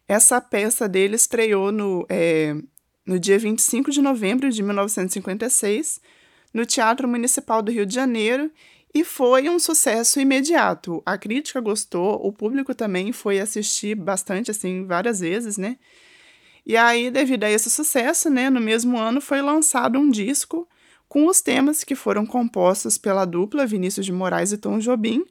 Essa 0.07 0.41
peça 0.41 0.89
dele 0.89 1.15
estreou 1.15 1.71
no, 1.71 2.05
é, 2.09 2.55
no 3.05 3.19
dia 3.19 3.37
25 3.37 3.91
de 3.91 4.01
novembro 4.01 4.49
de 4.49 4.63
1956, 4.63 6.01
no 6.53 6.65
Teatro 6.65 7.07
Municipal 7.07 7.61
do 7.61 7.71
Rio 7.71 7.85
de 7.85 7.93
Janeiro, 7.93 8.51
e 8.93 9.03
foi 9.03 9.49
um 9.49 9.59
sucesso 9.59 10.19
imediato. 10.19 11.01
A 11.05 11.17
crítica 11.17 11.61
gostou, 11.61 12.15
o 12.25 12.33
público 12.33 12.73
também 12.73 13.11
foi 13.11 13.39
assistir 13.39 13.95
bastante, 13.95 14.49
assim, 14.49 14.85
várias 14.85 15.19
vezes, 15.19 15.57
né? 15.57 15.77
E 16.65 16.75
aí, 16.75 17.09
devido 17.09 17.43
a 17.43 17.49
esse 17.49 17.69
sucesso, 17.69 18.29
né, 18.29 18.49
no 18.49 18.59
mesmo 18.59 18.97
ano 18.97 19.21
foi 19.21 19.41
lançado 19.41 19.97
um 19.97 20.09
disco 20.09 20.67
com 21.07 21.25
os 21.27 21.41
temas 21.41 21.83
que 21.83 21.95
foram 21.95 22.25
compostos 22.25 22.97
pela 22.97 23.25
dupla 23.25 23.65
Vinícius 23.65 24.05
de 24.05 24.11
Moraes 24.11 24.51
e 24.51 24.57
Tom 24.57 24.77
Jobim, 24.77 25.25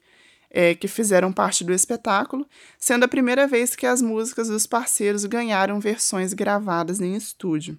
é, 0.50 0.74
que 0.74 0.88
fizeram 0.88 1.32
parte 1.32 1.62
do 1.62 1.72
espetáculo, 1.72 2.46
sendo 2.78 3.04
a 3.04 3.08
primeira 3.08 3.46
vez 3.46 3.76
que 3.76 3.86
as 3.86 4.02
músicas 4.02 4.48
dos 4.48 4.66
parceiros 4.66 5.24
ganharam 5.24 5.78
versões 5.78 6.32
gravadas 6.32 7.00
em 7.00 7.14
estúdio. 7.14 7.78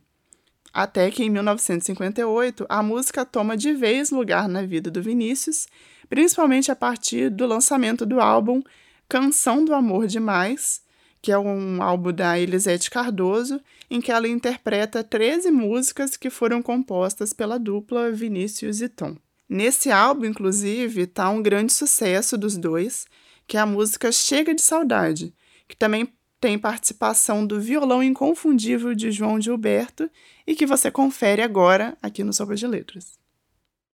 Até 0.73 1.09
que 1.09 1.23
em 1.23 1.29
1958 1.29 2.65
a 2.69 2.83
música 2.83 3.25
toma 3.25 3.57
de 3.57 3.73
vez 3.73 4.11
lugar 4.11 4.47
na 4.47 4.63
vida 4.63 4.91
do 4.91 5.01
Vinícius, 5.01 5.67
principalmente 6.09 6.71
a 6.71 6.75
partir 6.75 7.29
do 7.29 7.45
lançamento 7.45 8.05
do 8.05 8.19
álbum 8.19 8.61
Canção 9.07 9.65
do 9.65 9.73
Amor 9.73 10.05
Demais, 10.05 10.81
que 11.21 11.31
é 11.31 11.38
um 11.38 11.81
álbum 11.81 12.13
da 12.13 12.39
Elisete 12.39 12.89
Cardoso, 12.89 13.59
em 13.89 13.99
que 13.99 14.11
ela 14.11 14.27
interpreta 14.27 15.03
13 15.03 15.51
músicas 15.51 16.15
que 16.15 16.29
foram 16.29 16.61
compostas 16.61 17.33
pela 17.33 17.59
dupla 17.59 18.11
Vinícius 18.11 18.81
e 18.81 18.88
Tom. 18.88 19.15
Nesse 19.47 19.91
álbum, 19.91 20.25
inclusive, 20.25 21.01
está 21.01 21.29
um 21.29 21.41
grande 21.41 21.73
sucesso 21.73 22.38
dos 22.38 22.55
dois, 22.55 23.07
que 23.47 23.57
é 23.57 23.59
a 23.59 23.65
música 23.65 24.11
Chega 24.11 24.53
de 24.53 24.61
Saudade, 24.61 25.33
que 25.67 25.75
também 25.75 26.07
tem 26.39 26.58
participação 26.58 27.46
do 27.46 27.60
violão 27.60 28.01
inconfundível 28.01 28.96
de 28.96 29.12
João 29.12 29.39
Gilberto 29.39 30.10
e 30.48 30.55
que 30.55 30.65
você 30.65 30.89
confere 30.89 31.41
agora 31.41 31.98
aqui 32.01 32.24
no 32.24 32.34
Sopa 32.34 32.55
de 32.55 32.65
Letras. 32.65 33.19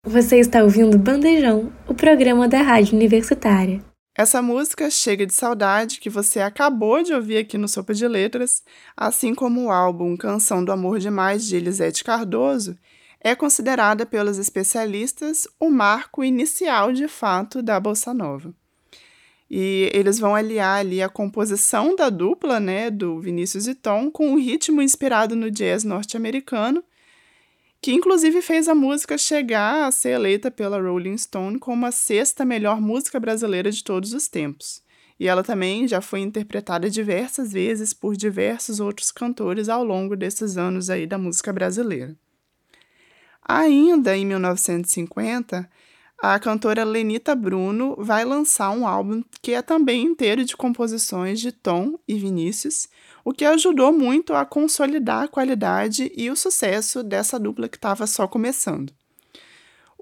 Você 0.04 0.38
está 0.38 0.62
ouvindo 0.62 0.98
Bandejão, 0.98 1.70
o 1.86 1.94
programa 1.94 2.48
da 2.48 2.62
Rádio 2.62 2.96
Universitária. 2.96 3.84
Essa 4.16 4.40
música 4.42 4.90
Chega 4.90 5.26
de 5.26 5.34
Saudade, 5.34 6.00
que 6.00 6.10
você 6.10 6.40
acabou 6.40 7.02
de 7.02 7.12
ouvir 7.12 7.36
aqui 7.36 7.58
no 7.58 7.68
Sopa 7.68 7.92
de 7.92 8.08
Letras, 8.08 8.62
assim 8.96 9.34
como 9.34 9.64
o 9.64 9.70
álbum 9.70 10.16
Canção 10.16 10.64
do 10.64 10.72
Amor 10.72 10.98
Demais 10.98 11.46
de 11.46 11.56
Elisete 11.56 12.02
Cardoso, 12.02 12.76
é 13.20 13.34
considerada 13.34 14.06
pelos 14.06 14.38
especialistas 14.38 15.46
o 15.60 15.68
marco 15.68 16.24
inicial 16.24 16.92
de 16.92 17.06
fato 17.06 17.62
da 17.62 17.78
bossa 17.78 18.14
nova. 18.14 18.54
E 19.50 19.90
eles 19.92 20.20
vão 20.20 20.34
aliar 20.34 20.78
ali 20.78 21.02
a 21.02 21.08
composição 21.08 21.96
da 21.96 22.08
dupla, 22.08 22.60
né, 22.60 22.88
do 22.88 23.18
Vinícius 23.18 23.66
e 23.66 23.74
Tom, 23.74 24.08
com 24.08 24.32
o 24.32 24.38
ritmo 24.38 24.80
inspirado 24.80 25.34
no 25.34 25.50
jazz 25.50 25.82
norte-americano, 25.82 26.84
que 27.82 27.92
inclusive 27.92 28.42
fez 28.42 28.68
a 28.68 28.74
música 28.74 29.18
chegar 29.18 29.86
a 29.86 29.90
ser 29.90 30.10
eleita 30.10 30.50
pela 30.50 30.80
Rolling 30.80 31.18
Stone 31.18 31.58
como 31.58 31.84
a 31.84 31.90
sexta 31.90 32.44
melhor 32.44 32.80
música 32.80 33.18
brasileira 33.18 33.72
de 33.72 33.82
todos 33.82 34.12
os 34.12 34.28
tempos. 34.28 34.82
E 35.18 35.26
ela 35.26 35.42
também 35.42 35.88
já 35.88 36.00
foi 36.00 36.20
interpretada 36.20 36.88
diversas 36.88 37.52
vezes 37.52 37.92
por 37.92 38.16
diversos 38.16 38.80
outros 38.80 39.10
cantores 39.10 39.68
ao 39.68 39.82
longo 39.82 40.16
desses 40.16 40.56
anos 40.56 40.88
aí 40.88 41.06
da 41.06 41.18
música 41.18 41.52
brasileira. 41.52 42.16
Ainda 43.42 44.16
em 44.16 44.24
1950, 44.24 45.68
a 46.22 46.38
cantora 46.38 46.84
Lenita 46.84 47.34
Bruno 47.34 47.96
vai 47.98 48.26
lançar 48.26 48.70
um 48.70 48.86
álbum 48.86 49.22
que 49.40 49.54
é 49.54 49.62
também 49.62 50.02
inteiro 50.02 50.44
de 50.44 50.54
composições 50.54 51.40
de 51.40 51.50
Tom 51.50 51.98
e 52.06 52.14
Vinícius, 52.14 52.88
o 53.24 53.32
que 53.32 53.44
ajudou 53.44 53.90
muito 53.90 54.34
a 54.34 54.44
consolidar 54.44 55.24
a 55.24 55.28
qualidade 55.28 56.12
e 56.14 56.30
o 56.30 56.36
sucesso 56.36 57.02
dessa 57.02 57.38
dupla 57.38 57.68
que 57.68 57.76
estava 57.76 58.06
só 58.06 58.28
começando. 58.28 58.92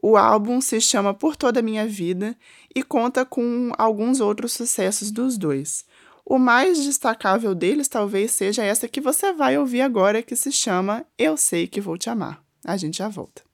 O 0.01 0.17
álbum 0.17 0.61
se 0.61 0.81
chama 0.81 1.15
Por 1.15 1.37
Toda 1.37 1.63
Minha 1.63 1.87
Vida 1.87 2.37
e 2.75 2.83
conta 2.83 3.25
com 3.25 3.73
alguns 3.79 4.21
outros 4.21 4.53
sucessos 4.53 5.11
dos 5.11 5.39
dois. 5.39 5.85
O 6.25 6.39
mais 6.39 6.85
destacável 6.85 7.55
deles 7.55 7.89
talvez 7.89 8.33
seja 8.33 8.63
essa 8.63 8.89
que 8.89 9.01
você 9.01 9.33
vai 9.33 9.57
ouvir 9.57 9.81
agora, 9.81 10.23
que 10.23 10.37
se 10.37 10.53
chama 10.53 11.05
Eu 11.17 11.37
Sei 11.37 11.67
Que 11.67 11.81
Vou 11.81 11.97
Te 11.97 12.11
Amar. 12.11 12.43
A 12.65 12.77
gente 12.77 12.99
já 12.99 13.09
volta. 13.09 13.48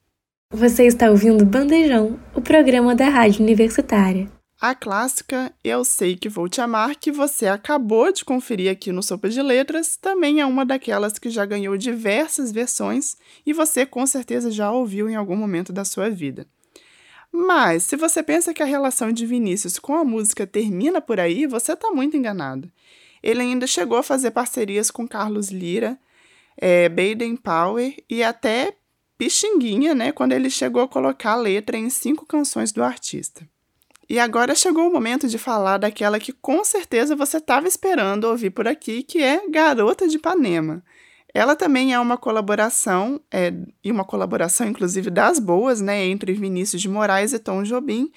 Você 0.55 0.85
está 0.87 1.11
ouvindo 1.11 1.45
Bandejão, 1.45 2.17
o 2.33 2.41
programa 2.41 2.95
da 2.95 3.09
Rádio 3.09 3.43
Universitária. 3.43 4.31
A 4.61 4.73
clássica 4.73 5.53
Eu 5.65 5.85
Sei 5.85 6.15
Que 6.15 6.29
Vou 6.29 6.49
Te 6.49 6.61
Amar, 6.61 6.95
que 6.95 7.11
você 7.11 7.49
acabou 7.49 8.13
de 8.13 8.25
conferir 8.25 8.71
aqui 8.71 8.93
no 8.93 9.03
Sopa 9.03 9.29
de 9.29 9.43
Letras, 9.43 9.97
também 9.97 10.41
é 10.41 10.47
uma 10.47 10.65
daquelas 10.65 11.19
que 11.19 11.29
já 11.29 11.45
ganhou 11.45 11.77
diversas 11.77 12.53
versões 12.53 13.17
e 13.45 13.53
você 13.53 13.85
com 13.85 14.07
certeza 14.07 14.49
já 14.49 14.71
ouviu 14.71 15.11
em 15.11 15.17
algum 15.17 15.35
momento 15.35 15.73
da 15.73 15.85
sua 15.85 16.09
vida. 16.09 16.47
Mas, 17.33 17.83
se 17.83 17.97
você 17.97 18.23
pensa 18.23 18.55
que 18.55 18.63
a 18.63 18.67
relação 18.67 19.11
de 19.11 19.27
Vinícius 19.27 19.77
com 19.77 19.97
a 19.97 20.05
música 20.05 20.47
termina 20.47 21.01
por 21.01 21.19
aí, 21.19 21.49
você 21.49 21.73
está 21.73 21.91
muito 21.91 22.17
enganado. 22.17 22.71
Ele 23.21 23.41
ainda 23.41 23.67
chegou 23.67 23.99
a 23.99 24.05
fazer 24.05 24.31
parcerias 24.31 24.89
com 24.89 25.09
Carlos 25.09 25.51
Lira, 25.51 25.99
é, 26.57 26.89
Baden 26.89 27.35
Power 27.35 27.93
e 28.09 28.23
até 28.23 28.77
Pixinguinha, 29.16 29.94
né, 29.94 30.12
quando 30.12 30.33
ele 30.33 30.50
chegou 30.50 30.83
a 30.83 30.88
colocar 30.88 31.33
a 31.33 31.37
letra 31.37 31.76
em 31.76 31.88
cinco 31.88 32.26
canções 32.26 32.73
do 32.73 32.83
artista. 32.83 33.47
E 34.09 34.18
agora 34.18 34.54
chegou 34.54 34.88
o 34.88 34.92
momento 34.92 35.28
de 35.28 35.38
falar 35.38 35.78
daquela 35.78 36.21
que 36.21 36.33
com 36.33 36.62
certeza 36.64 37.16
você 37.16 37.38
estava 37.38 37.66
esperando 37.66 38.25
ouvir 38.25 38.50
por 38.50 38.68
aqui, 38.68 39.02
que 39.02 39.23
é 39.23 39.49
Garota 39.49 40.06
de 40.06 40.16
Ipanema. 40.16 40.85
Ela 41.33 41.56
também 41.56 41.92
é 41.92 41.99
uma 41.99 42.16
colaboração, 42.16 43.21
é, 43.33 43.52
e 43.83 43.90
uma 43.90 44.04
colaboração 44.04 44.68
inclusive 44.68 45.11
das 45.11 45.38
boas, 45.38 45.80
né, 45.80 46.04
entre 46.04 46.33
Vinícius 46.33 46.83
de 46.83 46.88
Moraes 46.88 47.33
e 47.33 47.38
Tom 47.38 47.62
Jobim. 47.62 48.12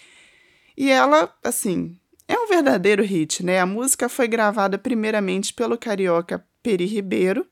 E 0.75 0.89
ela, 0.89 1.33
assim, 1.43 1.97
é 2.27 2.37
um 2.37 2.47
verdadeiro 2.47 3.03
hit, 3.03 3.43
né? 3.43 3.59
A 3.59 3.65
música 3.65 4.09
foi 4.09 4.27
gravada 4.27 4.77
primeiramente 4.77 5.53
pelo 5.53 5.77
carioca 5.77 6.45
Peri 6.61 6.85
Ribeiro, 6.85 7.47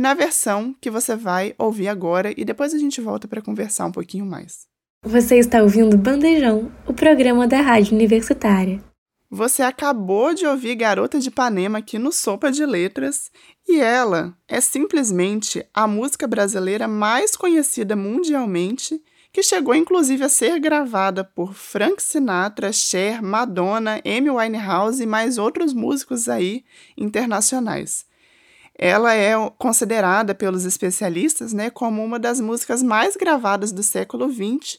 na 0.00 0.14
versão 0.14 0.74
que 0.80 0.90
você 0.90 1.14
vai 1.14 1.54
ouvir 1.58 1.86
agora 1.86 2.32
e 2.34 2.42
depois 2.42 2.72
a 2.72 2.78
gente 2.78 3.02
volta 3.02 3.28
para 3.28 3.42
conversar 3.42 3.84
um 3.84 3.92
pouquinho 3.92 4.24
mais. 4.24 4.66
Você 5.04 5.36
está 5.36 5.62
ouvindo 5.62 5.98
Bandejão, 5.98 6.72
o 6.86 6.94
programa 6.94 7.46
da 7.46 7.60
Rádio 7.60 7.96
Universitária. 7.96 8.82
Você 9.30 9.62
acabou 9.62 10.32
de 10.32 10.46
ouvir 10.46 10.74
Garota 10.74 11.18
de 11.18 11.28
Ipanema 11.28 11.80
aqui 11.80 11.98
no 11.98 12.12
Sopa 12.12 12.50
de 12.50 12.64
Letras 12.64 13.30
e 13.68 13.78
ela 13.78 14.34
é 14.48 14.58
simplesmente 14.58 15.62
a 15.74 15.86
música 15.86 16.26
brasileira 16.26 16.88
mais 16.88 17.36
conhecida 17.36 17.94
mundialmente, 17.94 19.02
que 19.30 19.42
chegou 19.42 19.74
inclusive 19.74 20.24
a 20.24 20.30
ser 20.30 20.58
gravada 20.60 21.22
por 21.22 21.52
Frank 21.52 22.02
Sinatra, 22.02 22.72
Cher, 22.72 23.22
Madonna, 23.22 24.00
Amy 24.06 24.30
Winehouse 24.30 25.02
e 25.02 25.06
mais 25.06 25.36
outros 25.36 25.74
músicos 25.74 26.26
aí 26.26 26.64
internacionais 26.96 28.08
ela 28.82 29.14
é 29.14 29.34
considerada 29.58 30.34
pelos 30.34 30.64
especialistas 30.64 31.52
né, 31.52 31.68
como 31.68 32.02
uma 32.02 32.18
das 32.18 32.40
músicas 32.40 32.82
mais 32.82 33.14
gravadas 33.14 33.72
do 33.72 33.82
século 33.82 34.32
XX, 34.32 34.78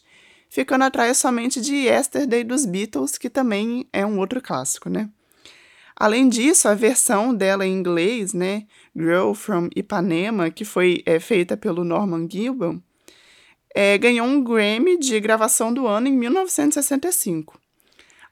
ficando 0.50 0.86
atrás 0.86 1.20
somente 1.20 1.62
de 1.62 1.76
Yesterday 1.76 2.44
dos 2.44 2.66
Beatles, 2.66 3.16
que 3.16 3.30
também 3.30 3.88
é 3.94 4.04
um 4.04 4.18
outro 4.18 4.42
clássico. 4.42 4.90
Né? 4.90 5.08
Além 5.96 6.30
disso, 6.30 6.68
a 6.68 6.74
versão 6.74 7.32
dela 7.32 7.64
em 7.64 7.72
inglês, 7.72 8.34
né, 8.34 8.64
Girl 8.96 9.34
from 9.34 9.70
Ipanema, 9.76 10.50
que 10.50 10.66
foi 10.66 11.04
é, 11.06 11.20
feita 11.20 11.56
pelo 11.56 11.84
Norman 11.84 12.28
Gibbon, 12.28 12.82
é, 13.76 14.00
ganhou 14.00 14.26
um 14.26 14.44
Grammy 14.44 14.98
de 14.98 15.20
gravação 15.20 15.72
do 15.72 15.86
ano 15.86 16.08
em 16.08 16.18
1965. 16.18 17.61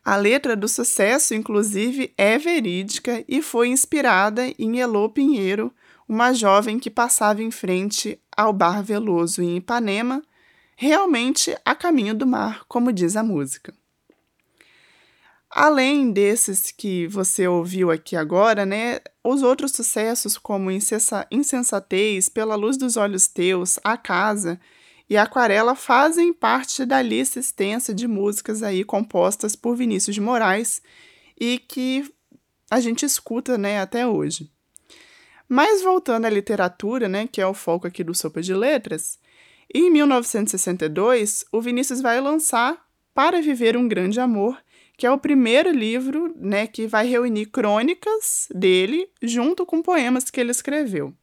A 0.04 0.16
letra 0.16 0.56
do 0.56 0.68
sucesso, 0.68 1.34
inclusive, 1.34 2.14
é 2.18 2.38
verídica 2.38 3.24
e 3.28 3.42
foi 3.42 3.68
inspirada 3.68 4.44
em 4.58 4.80
Elô 4.80 5.10
Pinheiro, 5.10 5.74
uma 6.08 6.34
jovem 6.34 6.80
que 6.80 6.90
passava 6.90 7.44
em 7.44 7.52
frente 7.52 8.20
ao 8.36 8.52
Bar 8.52 8.82
Veloso 8.82 9.42
em 9.42 9.58
Ipanema, 9.58 10.24
realmente 10.76 11.56
a 11.66 11.76
caminho 11.76 12.16
do 12.16 12.26
mar, 12.26 12.64
como 12.68 12.94
diz 12.94 13.16
a 13.16 13.24
música. 13.24 13.74
Além 15.52 16.12
desses 16.12 16.72
que 16.72 17.08
você 17.08 17.48
ouviu 17.48 17.92
aqui 17.92 18.16
agora, 18.16 18.66
né, 18.66 19.00
os 19.24 19.42
outros 19.44 19.72
sucessos 19.72 20.38
como 20.38 20.70
Insensatez, 20.72 22.30
Pela 22.30 22.56
Luz 22.56 22.78
dos 22.78 22.98
Olhos 22.98 23.28
Teus, 23.28 23.80
A 23.84 23.98
Casa 23.98 24.60
e 25.10 25.18
Aquarela 25.18 25.76
fazem 25.76 26.32
parte 26.32 26.86
da 26.86 27.02
lista 27.02 27.40
extensa 27.40 27.94
de 27.94 28.08
músicas 28.08 28.62
aí 28.62 28.84
compostas 28.84 29.56
por 29.56 29.76
Vinícius 29.76 30.14
de 30.14 30.22
Moraes 30.22 30.82
e 31.40 31.58
que 31.58 32.10
a 32.70 32.80
gente 32.80 33.04
escuta 33.06 33.58
né, 33.58 33.80
até 33.80 34.06
hoje. 34.06 34.52
Mas 35.48 35.82
voltando 35.82 36.26
à 36.26 36.30
literatura, 36.30 37.10
né, 37.10 37.28
que 37.28 37.42
é 37.42 37.48
o 37.48 37.56
foco 37.56 37.88
aqui 37.88 38.04
do 38.04 38.14
Sopa 38.14 38.40
de 38.40 38.54
Letras, 38.54 39.18
em 39.74 39.90
1962, 39.90 41.46
o 41.52 41.60
Vinícius 41.60 42.02
vai 42.02 42.22
lançar 42.22 42.80
Para 43.14 43.42
Viver 43.42 43.76
um 43.76 43.88
Grande 43.88 44.20
Amor, 44.20 44.58
que 44.96 45.08
é 45.08 45.12
o 45.12 45.18
primeiro 45.18 45.72
livro 45.72 46.36
né, 46.36 46.68
que 46.68 46.86
vai 46.86 47.08
reunir 47.08 47.48
crônicas 47.48 48.48
dele 48.54 49.10
junto 49.24 49.66
com 49.66 49.82
poemas 49.82 50.30
que 50.30 50.40
ele 50.40 50.52
escreveu. 50.52 51.16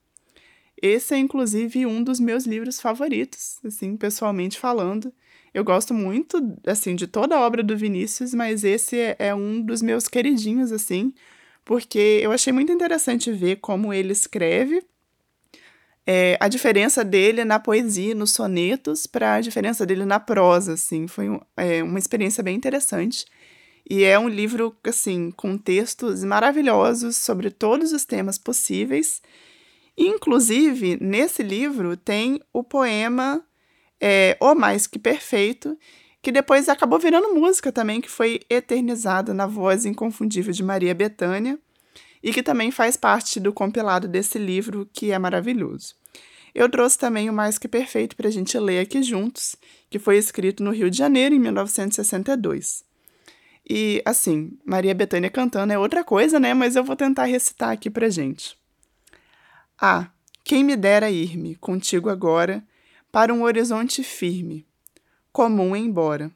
Esse 0.80 1.14
é, 1.14 1.18
inclusive, 1.18 1.87
um 1.87 2.02
dos 2.02 2.21
meus 2.21 2.45
livros 2.45 2.80
favoritos, 2.80 3.59
assim, 3.64 3.97
pessoalmente 3.97 4.59
falando. 4.59 5.12
Eu 5.54 5.64
gosto 5.64 5.95
muito, 5.95 6.38
assim, 6.66 6.95
de 6.95 7.06
toda 7.06 7.37
a 7.37 7.40
obra 7.40 7.62
do 7.62 7.76
Vinícius, 7.76 8.35
mas 8.35 8.62
esse 8.62 8.99
é, 8.99 9.16
é 9.18 9.35
um 9.35 9.61
dos 9.61 9.80
meus 9.80 10.06
queridinhos, 10.06 10.71
assim, 10.73 11.14
porque 11.64 12.21
eu 12.23 12.30
achei 12.30 12.52
muito 12.52 12.71
interessante 12.71 13.33
ver 13.33 13.56
como 13.56 13.92
ele 13.92 14.12
escreve 14.12 14.83
é, 16.06 16.37
a 16.38 16.47
diferença 16.47 17.04
dele 17.04 17.45
na 17.45 17.59
poesia, 17.59 18.14
nos 18.14 18.30
sonetos, 18.30 19.06
para 19.06 19.35
a 19.35 19.40
diferença 19.40 19.85
dele 19.85 20.04
na 20.04 20.21
prosa, 20.21 20.75
assim, 20.75 21.09
foi 21.09 21.28
um, 21.28 21.40
é, 21.56 21.83
uma 21.83 21.99
experiência 21.99 22.42
bem 22.45 22.54
interessante. 22.54 23.26
E 23.88 24.04
é 24.04 24.18
um 24.18 24.28
livro, 24.28 24.76
assim, 24.85 25.33
com 25.33 25.59
textos 25.59 26.23
maravilhosos 26.23 27.16
sobre 27.16 27.50
todos 27.50 27.92
os 27.92 28.04
temas 28.04 28.38
possíveis. 28.38 29.21
Inclusive, 29.97 30.99
nesse 31.00 31.43
livro 31.43 31.97
tem 31.97 32.41
o 32.53 32.62
poema 32.62 33.43
é, 34.00 34.37
O 34.41 34.55
Mais 34.55 34.87
Que 34.87 34.99
Perfeito, 34.99 35.79
que 36.21 36.31
depois 36.31 36.69
acabou 36.69 36.99
virando 36.99 37.35
música 37.35 37.73
também, 37.73 38.00
que 38.00 38.11
foi 38.11 38.41
eternizada 38.50 39.33
na 39.33 39.47
voz 39.47 39.87
inconfundível 39.87 40.53
de 40.53 40.62
Maria 40.62 40.95
Bethânia 40.95 41.59
e 42.23 42.33
que 42.33 42.43
também 42.43 42.71
faz 42.71 42.97
parte 42.97 43.38
do 43.38 43.53
compilado 43.53 44.09
desse 44.09 44.38
livro, 44.38 44.88
que 44.93 45.12
é 45.12 45.19
maravilhoso. 45.19 45.95
Eu 46.55 46.69
trouxe 46.69 46.99
também 46.99 47.31
o 47.31 47.33
Mais 47.33 47.59
Que 47.59 47.69
Perfeito 47.69 48.17
para 48.17 48.29
a 48.29 48.31
gente 48.31 48.59
ler 48.59 48.81
aqui 48.81 49.03
juntos, 49.03 49.57
que 49.88 49.99
foi 49.99 50.17
escrito 50.17 50.62
no 50.62 50.73
Rio 50.73 50.91
de 50.91 50.97
Janeiro, 50.97 51.35
em 51.35 51.38
1962. 51.38 52.83
E, 53.69 54.03
assim, 54.05 54.59
Maria 54.65 54.95
Bethânia 54.95 55.29
cantando 55.29 55.73
é 55.73 55.79
outra 55.79 56.03
coisa, 56.03 56.41
né? 56.41 56.55
Mas 56.55 56.75
eu 56.75 56.85
vou 56.85 56.97
tentar 56.97 57.25
recitar 57.25 57.71
aqui 57.71 57.91
para 57.91 58.09
gente. 58.09 58.57
Ah, 59.78 60.11
quem 60.42 60.64
me 60.64 60.75
dera 60.75 61.11
ir-me 61.11 61.54
contigo 61.54 62.09
agora 62.09 62.66
para 63.12 63.35
um 63.35 63.42
horizonte 63.42 64.02
firme, 64.02 64.66
comum 65.30 65.76
embora. 65.76 66.30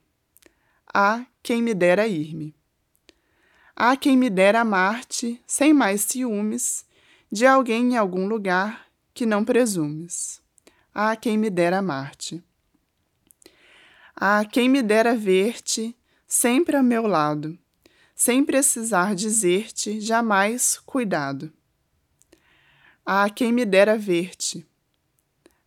Ah, 0.93 1.25
quem 1.43 1.63
me 1.63 1.73
dera 1.73 2.07
ir-me. 2.07 2.55
Há 3.75 3.97
quem 3.97 4.15
me 4.15 4.29
dera 4.29 4.61
amar-te 4.61 5.43
sem 5.47 5.73
mais 5.73 6.03
ciúmes 6.03 6.85
de 7.33 7.47
alguém 7.47 7.95
em 7.95 7.97
algum 7.97 8.29
lugar 8.29 8.87
que 9.15 9.25
não 9.25 9.43
presumes. 9.43 10.43
Há 10.93 11.17
quem 11.17 11.39
me 11.39 11.49
dera 11.49 11.79
amar-te. 11.79 12.45
Há 14.15 14.45
quem 14.45 14.69
me 14.69 14.83
dera 14.83 15.17
ver-te 15.17 15.97
sempre 16.27 16.77
a 16.77 16.83
meu 16.83 17.07
lado, 17.07 17.59
sem 18.15 18.45
precisar 18.45 19.15
dizer-te 19.15 19.99
jamais 19.99 20.79
cuidado. 20.85 21.51
Há 23.05 23.29
quem 23.31 23.53
me 23.53 23.65
dera 23.65 23.97
ver-te. 23.97 24.67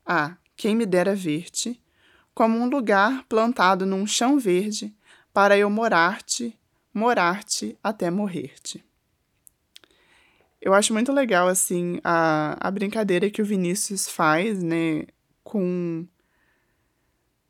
Há 0.05 0.37
quem 0.55 0.75
me 0.75 0.85
dera 0.85 1.15
ver-te 1.15 1.81
como 2.33 2.57
um 2.57 2.67
lugar 2.67 3.23
plantado 3.29 3.85
num 3.85 4.07
chão 4.07 4.39
verde 4.39 4.93
para 5.33 5.57
eu 5.57 5.69
morar-te 5.69 6.57
morar-te 6.93 7.77
até 7.83 8.11
morrer-te. 8.11 8.85
Eu 10.61 10.73
acho 10.73 10.93
muito 10.93 11.11
legal, 11.11 11.47
assim, 11.47 11.99
a, 12.03 12.55
a 12.59 12.71
brincadeira 12.71 13.29
que 13.29 13.41
o 13.41 13.45
Vinícius 13.45 14.07
faz, 14.07 14.61
né, 14.63 15.05
com 15.43 16.07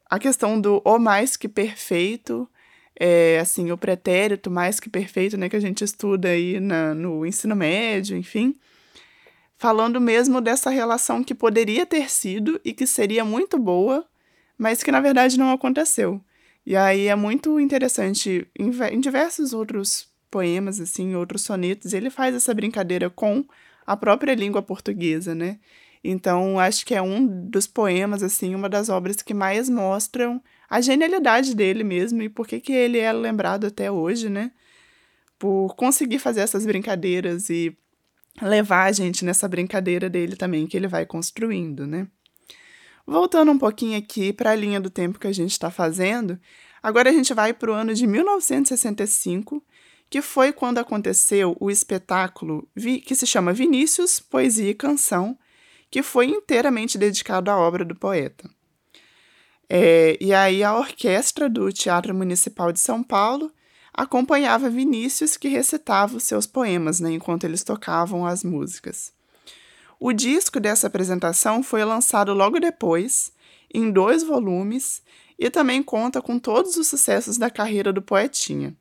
a 0.10 0.18
questão 0.18 0.60
do 0.60 0.82
o 0.84 0.98
mais 0.98 1.36
que 1.38 1.48
perfeito, 1.48 2.50
é, 3.00 3.38
assim, 3.40 3.72
o 3.72 3.78
pretérito 3.78 4.50
mais 4.50 4.80
que 4.80 4.90
perfeito, 4.90 5.38
né, 5.38 5.50
que 5.50 5.56
a 5.56 5.60
gente 5.60 5.84
estuda 5.84 6.30
aí 6.30 6.60
na, 6.60 6.96
no 6.96 7.26
ensino 7.26 7.56
médio, 7.56 8.18
enfim, 8.18 8.58
falando 9.64 10.02
mesmo 10.02 10.42
dessa 10.42 10.70
relação 10.70 11.24
que 11.24 11.34
poderia 11.34 11.86
ter 11.86 12.12
sido 12.12 12.60
e 12.66 12.74
que 12.74 12.86
seria 12.86 13.24
muito 13.24 13.58
boa, 13.58 14.06
mas 14.58 14.84
que 14.84 14.92
na 14.92 15.00
verdade 15.00 15.40
não 15.40 15.54
aconteceu. 15.54 16.20
E 16.66 16.76
aí 16.76 17.08
é 17.08 17.16
muito 17.16 17.58
interessante, 17.62 18.46
em, 18.60 18.72
em 18.92 19.00
diversos 19.00 19.54
outros 19.54 20.10
poemas, 20.30 20.82
assim, 20.82 21.16
outros 21.16 21.44
sonetos, 21.44 21.94
ele 21.94 22.10
faz 22.10 22.36
essa 22.36 22.54
brincadeira 22.54 23.10
com 23.10 23.46
a 23.88 23.96
própria 23.96 24.36
língua 24.36 24.62
portuguesa, 24.62 25.34
né? 25.34 25.60
Então, 26.04 26.60
acho 26.60 26.86
que 26.86 26.94
é 26.94 27.02
um 27.02 27.26
dos 27.26 27.66
poemas, 27.66 28.22
assim, 28.22 28.54
uma 28.54 28.68
das 28.68 28.90
obras 28.90 29.22
que 29.22 29.34
mais 29.34 29.70
mostram 29.70 30.44
a 30.70 30.82
genialidade 30.82 31.56
dele 31.56 31.86
mesmo 31.86 32.22
e 32.22 32.28
por 32.28 32.46
que, 32.46 32.60
que 32.60 32.74
ele 32.74 32.98
é 32.98 33.14
lembrado 33.14 33.68
até 33.68 33.90
hoje, 33.90 34.28
né? 34.28 34.52
Por 35.40 35.74
conseguir 35.78 36.20
fazer 36.20 36.42
essas 36.42 36.66
brincadeiras 36.66 37.50
e 37.50 37.78
levar 38.42 38.86
a 38.86 38.92
gente 38.92 39.24
nessa 39.24 39.48
brincadeira 39.48 40.10
dele 40.10 40.36
também, 40.36 40.68
que 40.68 40.76
ele 40.76 40.88
vai 40.88 41.06
construindo, 41.06 41.86
né? 41.86 42.08
Voltando 43.06 43.52
um 43.52 43.58
pouquinho 43.58 43.98
aqui 43.98 44.32
para 44.32 44.52
a 44.52 44.56
linha 44.56 44.80
do 44.80 44.90
tempo 44.90 45.20
que 45.20 45.28
a 45.28 45.34
gente 45.34 45.52
está 45.52 45.70
fazendo, 45.70 46.40
agora 46.82 47.10
a 47.10 47.14
gente 47.14 47.34
vai 47.34 47.54
para 47.54 47.70
o 47.70 47.74
ano 47.74 47.94
de 47.94 48.08
1965, 48.08 49.64
que 50.10 50.22
foi 50.22 50.54
quando 50.54 50.78
aconteceu 50.78 51.58
o 51.60 51.70
espetáculo 51.70 52.68
que 53.06 53.16
se 53.16 53.28
chama 53.28 53.52
Vinícius, 53.52 54.20
Poesia 54.20 54.70
e 54.70 54.74
Canção, 54.74 55.38
que 55.92 56.02
foi 56.02 56.28
inteiramente 56.28 56.98
dedicado 56.98 57.52
à 57.52 57.58
obra 57.58 57.84
do 57.84 57.96
poeta. 57.96 58.50
É, 59.70 60.18
e 60.22 60.34
aí 60.34 60.64
a 60.64 60.76
orquestra 60.78 61.50
do 61.50 61.72
Teatro 61.72 62.14
Municipal 62.14 62.72
de 62.72 62.80
São 62.80 63.04
Paulo 63.04 63.52
acompanhava 63.94 64.70
Vinícius, 64.70 65.38
que 65.38 65.48
recitava 65.48 66.18
os 66.18 66.24
seus 66.24 66.48
poemas 66.48 67.00
né, 67.00 67.12
enquanto 67.12 67.44
eles 67.44 67.64
tocavam 67.64 68.26
as 68.26 68.44
músicas. 68.44 69.14
O 70.00 70.12
disco 70.12 70.60
dessa 70.60 70.88
apresentação 70.88 71.62
foi 71.64 71.84
lançado 71.86 72.34
logo 72.34 72.60
depois, 72.60 73.32
em 73.74 73.92
dois 73.92 74.24
volumes, 74.24 75.02
e 75.38 75.50
também 75.50 75.82
conta 75.82 76.22
com 76.22 76.40
todos 76.40 76.76
os 76.78 76.88
sucessos 76.88 77.38
da 77.38 77.50
carreira 77.50 77.94
do 77.94 78.02
poetinha. 78.02 78.76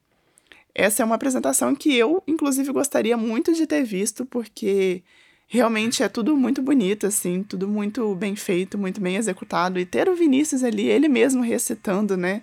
Essa 0.75 1.03
é 1.03 1.05
uma 1.05 1.14
apresentação 1.14 1.75
que 1.75 1.94
eu, 1.94 2.22
inclusive, 2.27 2.72
gostaria 2.72 3.16
muito 3.16 3.53
de 3.53 3.66
ter 3.66 3.85
visto, 3.85 4.25
porque 4.25 5.03
realmente 5.46 6.03
é 6.03 6.09
tudo 6.09 6.35
muito 6.35 6.62
bonito, 6.62 7.07
assim, 7.07 7.42
tudo 7.42 7.68
muito 7.68 8.14
bem 8.14 8.35
feito, 8.35 8.79
muito 8.79 9.01
bem 9.01 9.16
executado. 9.16 9.79
E 9.79 9.85
ter 9.85 10.09
o 10.09 10.16
Vinícius 10.16 10.64
ali, 10.64 10.88
ele 10.88 11.09
mesmo 11.09 11.42
recitando, 11.42 12.16
né, 12.16 12.42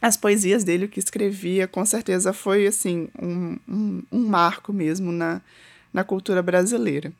as 0.00 0.16
poesias 0.16 0.62
dele, 0.62 0.86
o 0.86 0.88
que 0.88 1.00
escrevia, 1.00 1.66
com 1.66 1.84
certeza 1.84 2.32
foi, 2.32 2.66
assim, 2.66 3.08
um, 3.20 3.56
um, 3.68 4.02
um 4.12 4.28
marco 4.28 4.72
mesmo 4.72 5.10
na, 5.10 5.40
na 5.92 6.04
cultura 6.04 6.42
brasileira. 6.42 7.12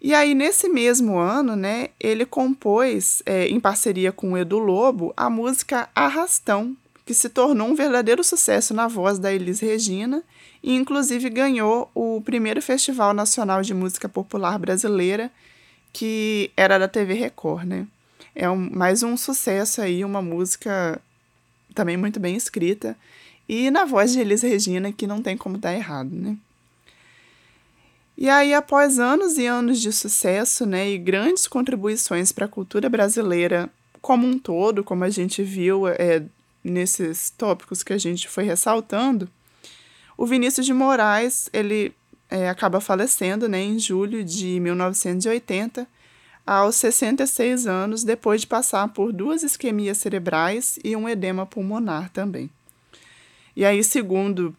E 0.00 0.14
aí, 0.14 0.34
nesse 0.34 0.68
mesmo 0.68 1.18
ano, 1.18 1.54
né, 1.54 1.88
ele 2.00 2.24
compôs, 2.24 3.22
é, 3.26 3.48
em 3.48 3.60
parceria 3.60 4.10
com 4.10 4.32
o 4.32 4.38
Edu 4.38 4.58
Lobo, 4.58 5.12
a 5.16 5.28
música 5.28 5.90
Arrastão, 5.94 6.74
que 7.04 7.12
se 7.12 7.28
tornou 7.28 7.68
um 7.68 7.74
verdadeiro 7.74 8.22
sucesso 8.22 8.72
na 8.72 8.86
voz 8.86 9.18
da 9.18 9.32
Elis 9.32 9.60
Regina 9.60 10.22
e, 10.62 10.74
inclusive, 10.74 11.28
ganhou 11.28 11.90
o 11.94 12.22
primeiro 12.24 12.62
Festival 12.62 13.12
Nacional 13.12 13.62
de 13.62 13.74
Música 13.74 14.08
Popular 14.08 14.58
Brasileira, 14.58 15.30
que 15.92 16.50
era 16.56 16.78
da 16.78 16.88
TV 16.88 17.14
Record, 17.14 17.64
né? 17.64 17.86
É 18.34 18.48
um, 18.48 18.70
mais 18.70 19.02
um 19.02 19.16
sucesso 19.16 19.82
aí, 19.82 20.04
uma 20.04 20.22
música 20.22 21.00
também 21.74 21.96
muito 21.96 22.20
bem 22.20 22.36
escrita 22.36 22.96
e 23.48 23.70
na 23.70 23.84
voz 23.84 24.12
de 24.12 24.20
Elis 24.20 24.42
Regina, 24.42 24.92
que 24.92 25.06
não 25.06 25.20
tem 25.20 25.36
como 25.36 25.58
dar 25.58 25.74
errado, 25.74 26.10
né? 26.14 26.36
E 28.16 28.28
aí, 28.28 28.52
após 28.52 28.98
anos 28.98 29.38
e 29.38 29.46
anos 29.46 29.80
de 29.80 29.90
sucesso 29.92 30.66
né, 30.66 30.90
e 30.90 30.98
grandes 30.98 31.48
contribuições 31.48 32.30
para 32.30 32.44
a 32.44 32.48
cultura 32.48 32.88
brasileira 32.88 33.70
como 34.00 34.26
um 34.26 34.38
todo, 34.38 34.84
como 34.84 35.04
a 35.04 35.10
gente 35.10 35.42
viu 35.42 35.88
é, 35.88 36.22
nesses 36.62 37.30
tópicos 37.30 37.82
que 37.82 37.92
a 37.92 37.98
gente 37.98 38.28
foi 38.28 38.44
ressaltando, 38.44 39.28
o 40.18 40.26
Vinícius 40.26 40.66
de 40.66 40.74
Moraes 40.74 41.48
ele 41.52 41.94
é, 42.28 42.48
acaba 42.48 42.80
falecendo 42.80 43.48
né, 43.48 43.60
em 43.62 43.78
julho 43.78 44.22
de 44.22 44.60
1980, 44.60 45.88
aos 46.46 46.76
66 46.76 47.66
anos, 47.66 48.04
depois 48.04 48.40
de 48.40 48.46
passar 48.46 48.88
por 48.88 49.12
duas 49.12 49.42
isquemias 49.42 49.98
cerebrais 49.98 50.78
e 50.82 50.96
um 50.96 51.08
edema 51.08 51.46
pulmonar 51.46 52.10
também. 52.10 52.50
E 53.56 53.64
aí, 53.64 53.82
segundo 53.84 54.54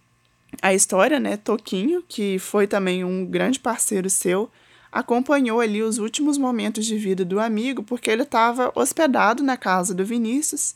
a 0.62 0.74
história, 0.74 1.20
né, 1.20 1.38
Toquinho, 1.38 2.04
que 2.08 2.40
foi 2.40 2.68
também 2.68 3.04
um 3.04 3.26
grande 3.26 3.60
parceiro 3.60 4.10
seu, 4.10 4.50
acompanhou 4.92 5.62
ali 5.62 5.82
os 5.82 5.98
últimos 5.98 6.38
momentos 6.38 6.86
de 6.86 6.98
vida 6.98 7.24
do 7.24 7.40
amigo, 7.40 7.84
porque 7.84 8.12
ele 8.12 8.24
estava 8.24 8.72
hospedado 8.76 9.42
na 9.42 9.56
casa 9.56 9.94
do 9.94 10.06
Vinícius 10.06 10.76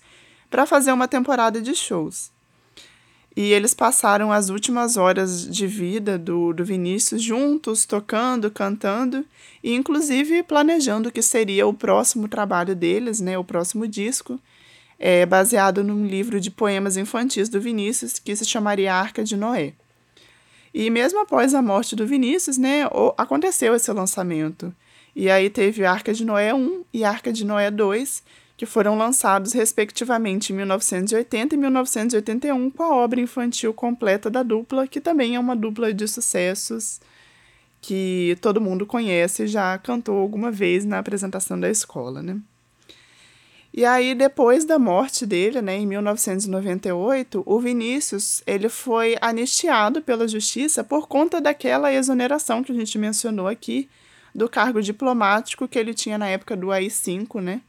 para 0.50 0.66
fazer 0.66 0.92
uma 0.92 1.08
temporada 1.08 1.62
de 1.62 1.76
shows. 1.76 2.32
E 3.36 3.52
eles 3.52 3.74
passaram 3.74 4.32
as 4.32 4.50
últimas 4.50 4.96
horas 4.96 5.46
de 5.50 5.68
vida 5.68 6.18
do, 6.18 6.54
do 6.54 6.64
Vinícius 6.64 7.22
juntos, 7.22 7.86
tocando, 7.86 8.50
cantando 8.50 9.26
e, 9.62 9.74
inclusive, 9.74 10.42
planejando 10.44 11.10
o 11.10 11.12
que 11.12 11.22
seria 11.22 11.68
o 11.68 11.74
próximo 11.74 12.30
trabalho 12.30 12.74
deles, 12.74 13.20
né, 13.20 13.38
o 13.38 13.44
próximo 13.44 13.86
disco, 13.88 14.40
é 14.98 15.26
baseado 15.26 15.84
num 15.84 16.08
livro 16.08 16.40
de 16.40 16.50
poemas 16.50 16.96
infantis 16.96 17.50
do 17.50 17.60
Vinícius 17.60 18.20
que 18.20 18.34
se 18.36 18.46
chamaria 18.46 18.94
Arca 18.94 19.22
de 19.22 19.36
Noé. 19.36 19.74
E 20.74 20.90
mesmo 20.90 21.20
após 21.20 21.54
a 21.54 21.62
morte 21.62 21.96
do 21.96 22.08
Vinícius, 22.08 22.58
né, 22.58 22.82
aconteceu 23.18 23.76
esse 23.76 23.92
lançamento. 23.92 24.74
E 25.16 25.30
aí 25.30 25.50
teve 25.50 25.86
Arca 25.86 26.14
de 26.14 26.24
Noé 26.26 26.54
1 26.54 26.84
e 26.94 27.04
Arca 27.04 27.32
de 27.32 27.46
Noé 27.46 27.72
2, 27.72 28.24
que 28.58 28.66
foram 28.66 28.98
lançados 28.98 29.54
respectivamente 29.54 30.52
em 30.54 30.56
1980 30.56 31.56
e 31.56 31.58
1981 31.58 32.72
com 32.72 32.84
a 32.84 32.96
obra 32.96 33.20
infantil 33.20 33.74
completa 33.74 34.30
da 34.30 34.44
dupla, 34.44 34.88
que 34.88 35.02
também 35.02 35.36
é 35.36 35.40
uma 35.40 35.56
dupla 35.56 35.94
de 35.94 36.08
sucessos 36.08 37.02
que 37.82 38.38
todo 38.42 38.62
mundo 38.62 38.86
conhece 38.86 39.44
e 39.44 39.48
já 39.48 39.78
cantou 39.78 40.18
alguma 40.18 40.52
vez 40.52 40.86
na 40.86 41.00
apresentação 41.00 41.60
da 41.60 41.70
escola, 41.70 42.24
né? 42.24 42.40
E 43.78 43.84
aí, 43.84 44.16
depois 44.16 44.64
da 44.64 44.80
morte 44.80 45.26
dele, 45.26 45.62
né, 45.62 45.76
em 45.76 45.86
1998, 45.86 47.44
o 47.46 47.60
Vinícius 47.60 48.42
ele 48.48 48.70
foi 48.70 49.18
anistiado 49.20 50.02
pela 50.02 50.30
justiça 50.30 50.82
por 50.82 51.10
conta 51.10 51.42
daquela 51.42 51.94
exoneração 51.94 52.64
que 52.64 52.72
a 52.72 52.76
gente 52.76 52.98
mencionou 52.98 53.50
aqui 53.50 53.90
do 54.34 54.48
cargo 54.48 54.82
diplomático 54.82 55.68
que 55.68 55.78
ele 55.78 55.94
tinha 55.94 56.18
na 56.18 56.30
época 56.30 56.56
do 56.56 56.72
AI-5, 56.72 57.42
né? 57.42 57.62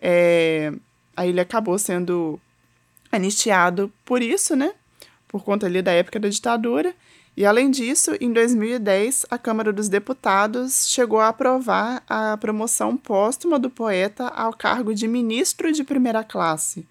É, 0.00 0.72
aí 1.16 1.28
ele 1.28 1.40
acabou 1.40 1.78
sendo 1.78 2.40
anistiado 3.12 3.92
por 4.04 4.22
isso, 4.22 4.56
né? 4.56 4.72
Por 5.28 5.44
conta 5.44 5.66
ali 5.66 5.82
da 5.82 5.92
época 5.92 6.18
da 6.18 6.28
ditadura. 6.28 6.94
E 7.36 7.44
além 7.44 7.70
disso, 7.70 8.16
em 8.20 8.32
2010, 8.32 9.26
a 9.30 9.38
Câmara 9.38 9.72
dos 9.72 9.88
Deputados 9.88 10.88
chegou 10.88 11.20
a 11.20 11.28
aprovar 11.28 12.02
a 12.08 12.36
promoção 12.36 12.96
póstuma 12.96 13.58
do 13.58 13.70
poeta 13.70 14.26
ao 14.28 14.52
cargo 14.52 14.94
de 14.94 15.06
ministro 15.06 15.72
de 15.72 15.84
primeira 15.84 16.24
classe 16.24 16.86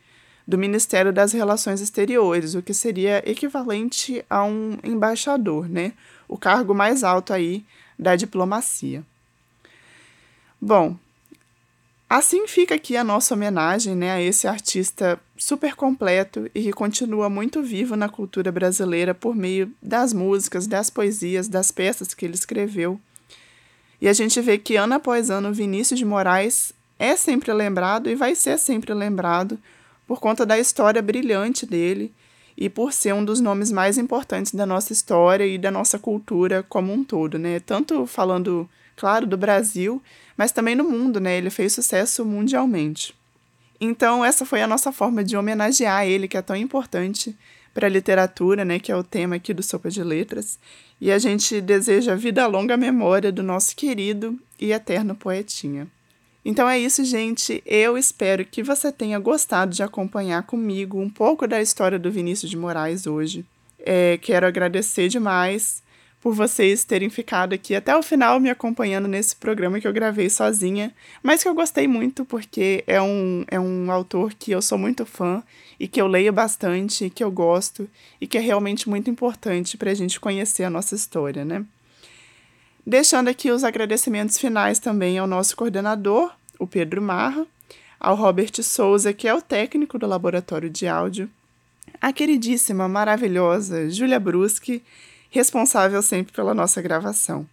do 0.48 0.58
Ministério 0.58 1.14
das 1.14 1.32
Relações 1.32 1.82
Exteriores, 1.82 2.56
o 2.56 2.62
que 2.64 2.74
seria 2.74 3.22
equivalente 3.30 4.26
a 4.28 4.44
um 4.44 4.80
embaixador, 4.84 5.70
né? 5.70 5.94
O 6.28 6.38
cargo 6.38 6.74
mais 6.74 7.04
alto 7.04 7.34
aí 7.34 7.64
da 7.98 8.16
diplomacia. 8.16 9.04
Bom, 10.60 10.98
Assim 12.10 12.48
fica 12.48 12.74
aqui 12.74 12.98
a 12.98 13.04
nossa 13.04 13.36
homenagem 13.36 13.96
né, 13.96 14.12
a 14.12 14.20
esse 14.20 14.48
artista 14.48 15.20
super 15.38 15.76
completo 15.76 16.50
e 16.56 16.64
que 16.64 16.74
continua 16.74 17.30
muito 17.30 17.62
vivo 17.62 17.96
na 17.96 18.10
cultura 18.10 18.52
brasileira 18.52 19.14
por 19.14 19.36
meio 19.36 19.72
das 19.80 20.12
músicas, 20.12 20.66
das 20.66 20.90
poesias, 20.90 21.48
das 21.48 21.70
peças 21.70 22.16
que 22.16 22.26
ele 22.26 22.34
escreveu. 22.34 23.00
E 24.02 24.08
a 24.08 24.14
gente 24.14 24.42
vê 24.42 24.58
que 24.58 24.76
ano 24.76 24.96
após 24.96 25.30
ano 25.30 25.54
Vinícius 25.54 26.00
de 26.00 26.06
Moraes 26.06 26.74
é 26.98 27.16
sempre 27.16 27.54
lembrado 27.54 28.10
e 28.10 28.16
vai 28.16 28.34
ser 28.34 28.58
sempre 28.58 28.92
lembrado 28.92 29.60
por 30.08 30.20
conta 30.20 30.48
da 30.48 30.58
história 30.58 31.04
brilhante 31.04 31.64
dele 31.64 32.12
e 32.58 32.70
por 32.70 32.92
ser 32.92 33.14
um 33.14 33.24
dos 33.24 33.40
nomes 33.40 33.72
mais 33.72 34.00
importantes 34.00 34.52
da 34.52 34.66
nossa 34.66 34.92
história 34.92 35.46
e 35.46 35.60
da 35.60 35.70
nossa 35.70 36.00
cultura 36.00 36.66
como 36.68 36.92
um 36.92 37.04
todo, 37.04 37.38
né? 37.38 37.60
Tanto 37.60 38.08
falando 38.08 38.68
claro, 39.00 39.26
do 39.26 39.38
Brasil, 39.38 40.02
mas 40.36 40.52
também 40.52 40.76
no 40.76 40.84
mundo, 40.84 41.20
né? 41.20 41.38
Ele 41.38 41.50
fez 41.50 41.74
sucesso 41.74 42.26
mundialmente. 42.26 43.16
Então, 43.80 44.26
essa 44.26 44.46
foi 44.46 44.62
a 44.62 44.68
nossa 44.68 44.92
forma 44.92 45.24
de 45.24 45.38
homenagear 45.38 46.06
ele, 46.06 46.28
que 46.28 46.36
é 46.36 46.42
tão 46.42 46.56
importante 46.56 47.34
para 47.74 47.88
a 47.88 47.90
literatura, 47.90 48.66
né, 48.66 48.78
que 48.78 48.92
é 48.92 48.96
o 48.96 49.04
tema 49.04 49.38
aqui 49.38 49.54
do 49.54 49.64
Sopa 49.64 49.90
de 49.90 50.04
Letras. 50.04 50.60
E 51.00 51.12
a 51.12 51.18
gente 51.18 51.62
deseja 51.62 52.14
vida 52.16 52.46
longa 52.46 52.76
memória 52.76 53.32
do 53.32 53.42
nosso 53.42 53.74
querido 53.74 54.38
e 54.60 54.74
eterno 54.74 55.16
poetinha. 55.16 55.88
Então 56.44 56.68
é 56.68 56.78
isso, 56.78 57.06
gente. 57.06 57.64
Eu 57.66 57.98
espero 57.98 58.44
que 58.44 58.62
você 58.62 58.92
tenha 58.92 59.18
gostado 59.18 59.74
de 59.74 59.84
acompanhar 59.84 60.44
comigo 60.44 61.00
um 61.00 61.10
pouco 61.10 61.48
da 61.48 61.62
história 61.62 61.98
do 61.98 62.12
Vinícius 62.12 62.50
de 62.50 62.58
Moraes 62.58 63.08
hoje. 63.08 63.46
É, 63.80 64.18
quero 64.18 64.46
agradecer 64.46 65.08
demais 65.08 65.82
por 66.22 66.34
vocês 66.34 66.84
terem 66.84 67.10
ficado 67.10 67.54
aqui 67.54 67.74
até 67.74 67.96
o 67.96 68.04
final 68.04 68.40
me 68.40 68.50
acompanhando 68.50 69.08
nesse 69.08 69.36
programa 69.36 69.80
que 69.80 69.88
eu 69.88 69.94
gravei 69.94 70.30
sozinha, 70.30 70.94
mas 71.24 71.42
que 71.42 71.48
eu 71.48 71.54
gostei 71.54 71.88
muito 71.88 72.26
porque 72.26 72.84
é 72.86 73.02
um, 73.02 73.46
é 73.48 73.60
um 73.60 73.90
autor 73.92 74.34
que 74.34 74.52
eu 74.52 74.62
sou 74.62 74.78
muito 74.78 75.06
fã 75.06 75.42
e 75.80 75.88
que 75.88 76.02
eu 76.02 76.08
leio 76.08 76.34
bastante, 76.34 77.10
que 77.10 77.24
eu 77.24 77.32
gosto 77.32 77.90
e 78.20 78.28
que 78.28 78.38
é 78.38 78.42
realmente 78.42 78.90
muito 78.90 79.10
importante 79.10 79.78
para 79.78 79.92
a 79.92 79.96
gente 79.96 80.20
conhecer 80.20 80.66
a 80.66 80.70
nossa 80.70 80.94
história, 80.94 81.46
né? 81.46 81.64
Deixando 82.86 83.30
aqui 83.30 83.52
os 83.52 83.64
agradecimentos 83.64 84.38
finais 84.38 84.80
também 84.80 85.18
ao 85.18 85.28
nosso 85.28 85.56
coordenador, 85.56 86.32
o 86.58 86.68
Pedro 86.68 87.02
Marra, 87.02 87.46
ao 88.00 88.16
Robert 88.16 88.52
Souza, 88.64 89.14
que 89.14 89.28
é 89.28 89.34
o 89.34 89.42
técnico 89.42 89.98
do 89.98 90.08
laboratório 90.08 90.70
de 90.70 90.88
áudio, 90.88 91.30
a 92.02 92.12
queridíssima, 92.12 92.88
maravilhosa 92.88 93.90
Júlia 93.90 94.20
Bruschi, 94.20 94.82
responsável 95.30 96.02
sempre 96.02 96.34
pela 96.34 96.54
nossa 96.54 96.82
gravação. 96.82 97.46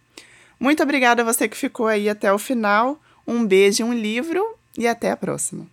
Muito 0.59 0.81
obrigada 0.81 1.21
a 1.21 1.25
você 1.25 1.47
que 1.47 1.57
ficou 1.57 1.87
aí 1.87 2.09
até 2.09 2.31
o 2.33 2.39
final. 2.39 2.99
Um 3.27 3.45
beijo, 3.45 3.83
um 3.83 3.93
livro 3.93 4.43
e 4.77 4.87
até 4.87 5.11
a 5.11 5.17
próxima. 5.17 5.67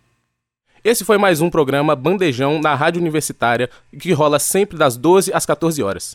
Esse 0.85 1.03
foi 1.03 1.17
mais 1.17 1.41
um 1.41 1.49
programa 1.49 1.97
Bandejão 1.97 2.61
na 2.61 2.75
Rádio 2.75 3.01
Universitária, 3.01 3.71
que 3.99 4.13
rola 4.13 4.39
sempre 4.39 4.77
das 4.77 4.99
12 4.99 5.33
às 5.33 5.47
14 5.47 5.83
horas. 5.83 6.15